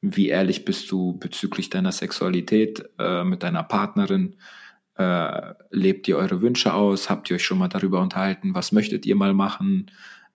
[0.01, 4.37] Wie ehrlich bist du bezüglich deiner Sexualität äh, mit deiner Partnerin?
[4.95, 7.11] Äh, lebt ihr eure Wünsche aus?
[7.11, 8.55] Habt ihr euch schon mal darüber unterhalten?
[8.55, 9.91] Was möchtet ihr mal machen?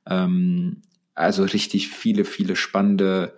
[0.05, 0.81] Ähm,
[1.15, 3.35] also richtig viele, viele spannende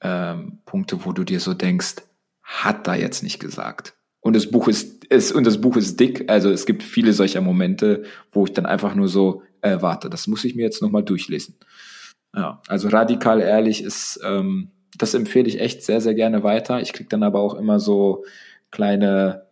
[0.00, 1.96] ähm, Punkte, wo du dir so denkst,
[2.42, 3.94] hat da jetzt nicht gesagt.
[4.24, 6.30] Und das Buch ist, ist und das Buch ist dick.
[6.30, 10.08] Also es gibt viele solcher Momente, wo ich dann einfach nur so äh, warte.
[10.08, 11.56] Das muss ich mir jetzt noch mal durchlesen.
[12.34, 16.80] Ja, also radikal ehrlich ist, ähm, das empfehle ich echt sehr, sehr gerne weiter.
[16.80, 18.24] Ich krieg dann aber auch immer so
[18.70, 19.43] kleine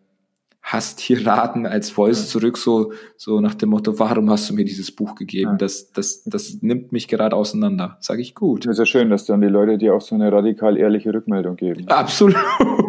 [0.62, 5.16] Hasstiraden als Voice zurück, so, so nach dem Motto, warum hast du mir dieses Buch
[5.16, 5.58] gegeben?
[5.58, 7.98] Das, das, das nimmt mich gerade auseinander.
[8.00, 8.64] Sag ich gut.
[8.64, 11.56] Das ist ja schön, dass dann die Leute dir auch so eine radikal ehrliche Rückmeldung
[11.56, 11.88] geben.
[11.88, 12.36] Absolut.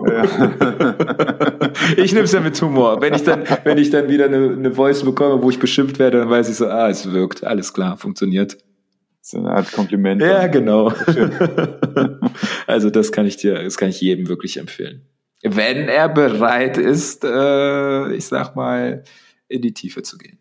[0.07, 0.23] Ja.
[1.97, 3.01] ich nehme es ja mit Humor.
[3.01, 6.19] Wenn ich dann, wenn ich dann wieder eine, eine Voice bekomme, wo ich beschimpft werde,
[6.19, 7.43] dann weiß ich so, ah, es wirkt.
[7.43, 8.57] Alles klar, funktioniert.
[9.19, 10.21] So eine Art Kompliment.
[10.21, 10.93] Ja, genau.
[12.67, 15.07] also das kann ich dir, das kann ich jedem wirklich empfehlen
[15.43, 19.03] wenn er bereit ist, äh, ich sag mal,
[19.47, 20.39] in die Tiefe zu gehen.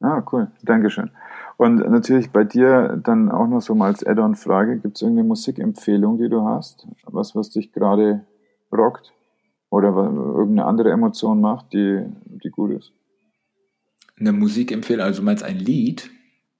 [0.00, 0.48] Ah, cool.
[0.62, 1.10] Dankeschön.
[1.56, 6.18] Und natürlich bei dir dann auch noch so mal als Add-on-Frage, gibt es irgendeine Musikempfehlung,
[6.18, 6.86] die du hast?
[7.04, 8.24] Was, was dich gerade
[8.72, 9.12] rockt?
[9.70, 12.92] Oder irgendeine andere Emotion macht, die, die gut ist?
[14.18, 16.10] Eine Musikempfehlung, also du meinst ein Lied?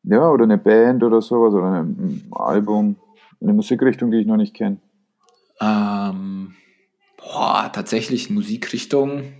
[0.02, 2.96] Ja, oder eine Band oder sowas, oder ein Album,
[3.40, 4.78] eine Musikrichtung, die ich noch nicht kenne.
[5.60, 6.54] Ähm,
[7.24, 9.32] Boah, tatsächlich Musikrichtung.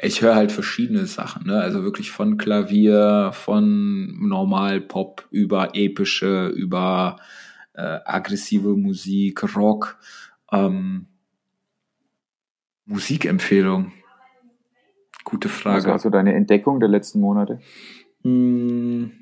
[0.00, 1.60] Ich höre halt verschiedene Sachen, ne?
[1.60, 7.16] Also wirklich von Klavier, von normal Pop über epische, über
[7.74, 9.98] äh, aggressive Musik, Rock.
[10.50, 11.06] Ähm,
[12.86, 13.92] Musikempfehlung.
[15.24, 15.76] Gute Frage.
[15.76, 17.60] Also, also deine Entdeckung der letzten Monate?
[18.22, 19.12] Hm,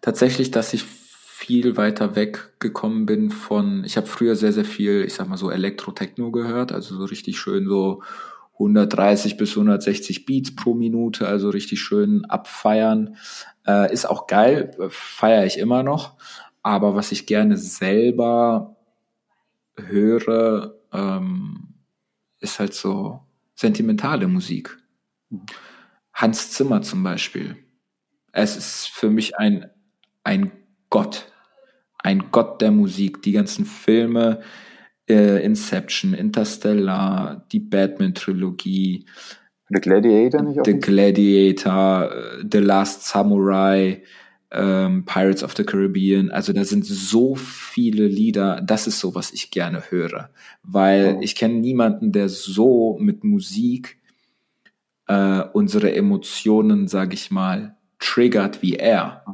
[0.00, 0.84] tatsächlich, dass ich
[1.52, 5.50] viel weiter weggekommen bin von, ich habe früher sehr, sehr viel, ich sag mal so
[5.50, 8.02] Elektro-Techno gehört, also so richtig schön so
[8.54, 13.16] 130 bis 160 Beats pro Minute, also richtig schön abfeiern.
[13.66, 16.16] Äh, ist auch geil, feiere ich immer noch.
[16.62, 18.76] Aber was ich gerne selber
[19.76, 21.74] höre, ähm,
[22.40, 23.20] ist halt so
[23.56, 24.78] sentimentale Musik.
[26.14, 27.58] Hans Zimmer zum Beispiel.
[28.32, 29.68] Es ist für mich ein,
[30.24, 30.50] ein
[30.88, 31.31] Gott
[32.02, 33.22] ein Gott der Musik.
[33.22, 34.40] Die ganzen Filme,
[35.08, 39.06] äh, Inception, Interstellar, die Batman-Trilogie.
[39.68, 40.64] The Gladiator nicht auch?
[40.64, 44.02] The Gladiator, äh, The Last Samurai,
[44.50, 46.30] ähm, Pirates of the Caribbean.
[46.30, 48.60] Also da sind so viele Lieder.
[48.60, 50.30] Das ist so, was ich gerne höre.
[50.62, 51.20] Weil oh.
[51.22, 53.98] ich kenne niemanden, der so mit Musik
[55.06, 59.24] äh, unsere Emotionen, sag ich mal, triggert wie er.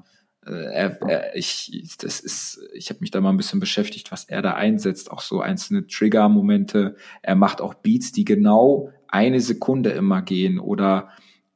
[0.49, 4.25] Äh, er, er, ich, das ist, ich habe mich da mal ein bisschen beschäftigt, was
[4.25, 6.97] er da einsetzt, auch so einzelne Trigger-Momente.
[7.23, 11.11] Er macht auch Beats, die genau eine Sekunde immer gehen oder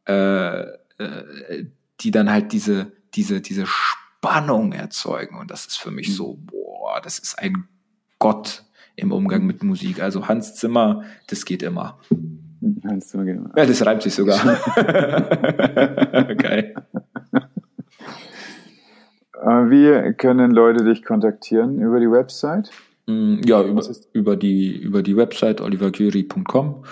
[0.06, 1.66] äh, äh,
[2.00, 5.38] die dann halt diese, diese, diese Spannung erzeugen.
[5.38, 7.68] Und das ist für mich so, boah, das ist ein
[8.18, 8.64] Gott
[8.96, 10.02] im Umgang mit Musik.
[10.02, 11.98] Also Hans Zimmer, das geht immer.
[12.84, 13.52] Hans Zimmer geht immer.
[13.56, 14.38] Ja, das reimt sich sogar.
[16.36, 16.74] Geil.
[19.42, 21.80] Äh, wie können Leute dich kontaktieren?
[21.80, 22.70] Über die Website?
[23.06, 23.82] Mm, ja, über,
[24.12, 26.84] über, die, über die Website olivercurie.com.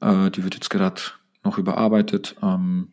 [0.00, 1.00] Äh, die wird jetzt gerade
[1.44, 2.36] noch überarbeitet.
[2.42, 2.88] Ähm,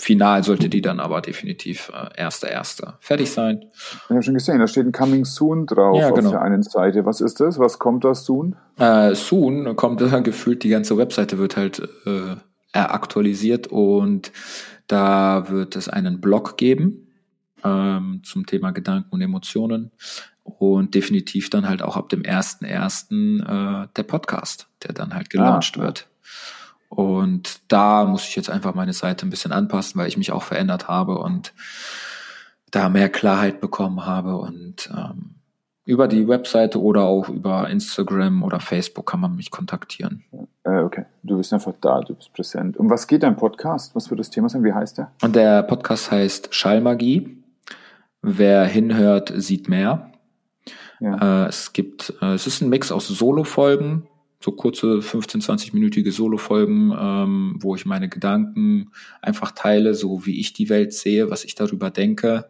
[0.00, 3.66] final sollte die dann aber definitiv äh, erster erster fertig sein.
[4.04, 6.28] Ich habe schon gesehen, da steht ein Coming Soon drauf ja, genau.
[6.28, 7.06] auf der einen Seite.
[7.06, 7.58] Was ist das?
[7.60, 8.56] Was kommt da soon?
[8.78, 12.36] Äh, soon kommt äh, gefühlt, die ganze Webseite wird halt äh,
[12.72, 14.32] aktualisiert und
[14.88, 17.03] da wird es einen Blog geben
[17.64, 19.90] ähm, zum Thema Gedanken und Emotionen.
[20.42, 23.84] Und definitiv dann halt auch ab dem 1.1.
[23.84, 26.06] Äh, der Podcast, der dann halt gelauncht ah, wird.
[26.90, 30.42] Und da muss ich jetzt einfach meine Seite ein bisschen anpassen, weil ich mich auch
[30.42, 31.54] verändert habe und
[32.70, 34.36] da mehr Klarheit bekommen habe.
[34.36, 35.36] Und ähm,
[35.86, 40.24] über die Webseite oder auch über Instagram oder Facebook kann man mich kontaktieren.
[40.64, 42.76] Äh, okay, du bist einfach da, du bist präsent.
[42.76, 43.94] Um was geht dein Podcast?
[43.94, 44.64] Was wird das Thema sein?
[44.64, 45.10] Wie heißt der?
[45.22, 47.43] Und der Podcast heißt Schallmagie.
[48.24, 50.12] Wer hinhört, sieht mehr.
[51.00, 51.44] Ja.
[51.44, 54.08] Äh, es gibt, äh, es ist ein Mix aus Solo-Folgen,
[54.40, 58.90] so kurze 15, 20-minütige Solo-Folgen, ähm, wo ich meine Gedanken
[59.22, 62.48] einfach teile, so wie ich die Welt sehe, was ich darüber denke.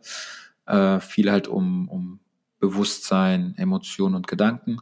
[0.67, 2.21] Äh, viel halt um, um
[2.59, 4.79] Bewusstsein, Emotionen und Gedanken.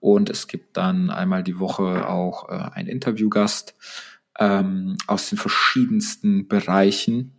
[0.00, 3.74] Und es gibt dann einmal die Woche auch äh, einen Interviewgast
[4.38, 7.32] ähm, aus den verschiedensten Bereichen,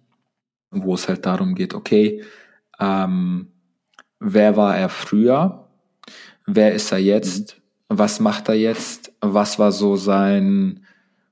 [0.72, 2.24] wo es halt darum geht, okay,
[2.80, 3.48] ähm,
[4.20, 5.68] wer war er früher?
[6.46, 7.62] Wer ist er jetzt?
[7.90, 9.14] Was macht er jetzt?
[9.22, 10.86] Was war so sein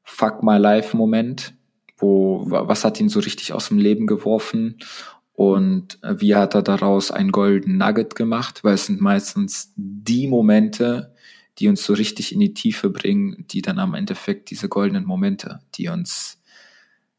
[0.03, 1.53] Fuck my life Moment?
[1.97, 4.77] Wo, was hat ihn so richtig aus dem Leben geworfen?
[5.33, 8.63] Und wie hat er daraus ein Golden Nugget gemacht?
[8.63, 11.13] Weil es sind meistens die Momente,
[11.57, 15.59] die uns so richtig in die Tiefe bringen, die dann am Endeffekt diese goldenen Momente,
[15.75, 16.41] die uns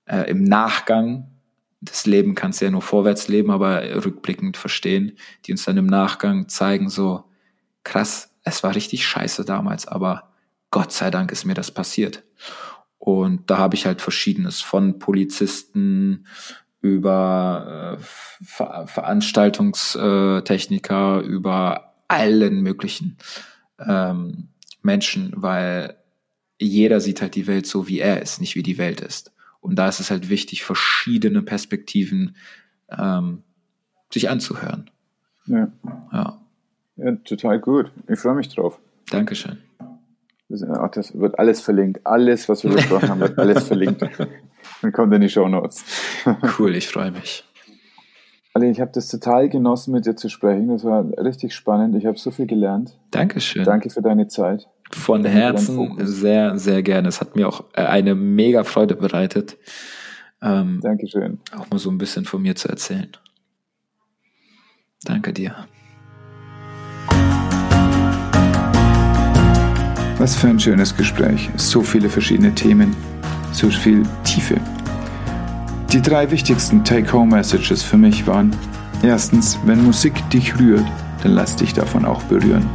[0.07, 1.31] äh, im Nachgang,
[1.81, 5.87] das Leben kannst du ja nur vorwärts leben, aber rückblickend verstehen, die uns dann im
[5.87, 7.25] Nachgang zeigen, so
[7.85, 10.33] krass, es war richtig scheiße damals, aber
[10.71, 12.25] Gott sei Dank ist mir das passiert.
[12.99, 16.27] Und da habe ich halt verschiedenes von Polizisten
[16.81, 18.03] über äh,
[18.45, 23.19] Ver Veranstaltungstechniker, über allen möglichen
[23.79, 24.49] ähm,
[24.83, 25.97] Menschen, weil
[26.59, 29.33] jeder sieht halt die Welt so, wie er ist, nicht wie die Welt ist.
[29.61, 32.37] Und da ist es halt wichtig, verschiedene Perspektiven
[32.91, 33.43] ähm,
[34.13, 34.91] sich anzuhören.
[35.47, 35.69] Ja.
[36.13, 36.41] ja.
[36.97, 37.93] Ja, total gut.
[38.09, 38.79] Ich freue mich drauf.
[39.11, 39.59] Dankeschön.
[40.49, 42.01] Das, das wird alles verlinkt.
[42.05, 44.03] Alles, was wir besprochen haben, wird alles verlinkt.
[44.83, 45.85] Dann kommt in die Show Notes.
[46.59, 47.45] cool, ich freue mich.
[48.55, 50.69] Ali, ich habe das total genossen, mit dir zu sprechen.
[50.69, 51.95] Das war richtig spannend.
[51.95, 52.97] Ich habe so viel gelernt.
[53.11, 53.65] Dankeschön.
[53.65, 54.67] Danke für deine Zeit.
[54.93, 57.09] Von Herzen sehr, sehr gerne.
[57.09, 59.57] Es hat mir auch äh, eine mega Freude bereitet.
[60.43, 61.41] Ähm, Dankeschön.
[61.57, 63.11] Auch mal so ein bisschen von mir zu erzählen.
[65.05, 65.55] Danke dir.
[70.19, 71.51] Was für ein schönes Gespräch.
[71.57, 72.97] So viele verschiedene Themen,
[73.53, 74.61] so viel Tiefe.
[75.93, 78.55] Die drei wichtigsten Take-Home-Messages für mich waren,
[79.03, 80.85] erstens, wenn Musik dich rührt,
[81.23, 82.69] dann lass dich davon auch berühren.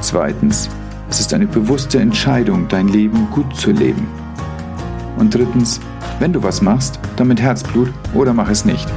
[0.00, 0.70] Zweitens,
[1.12, 4.08] es ist eine bewusste Entscheidung, dein Leben gut zu leben.
[5.18, 5.78] Und drittens,
[6.20, 8.88] wenn du was machst, dann mit Herzblut oder mach es nicht.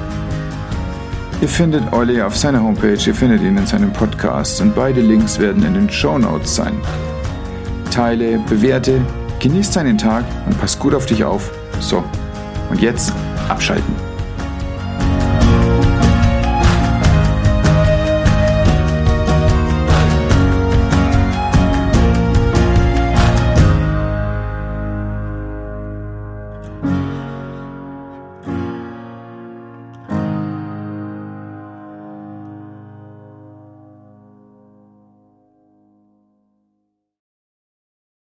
[1.41, 5.39] Ihr findet Olli auf seiner Homepage, ihr findet ihn in seinem Podcast und beide Links
[5.39, 6.77] werden in den Show Notes sein.
[7.91, 9.01] Teile, bewerte,
[9.41, 11.51] genieß deinen Tag und pass gut auf dich auf.
[11.81, 12.01] So,
[12.69, 13.11] und jetzt
[13.49, 14.04] abschalten.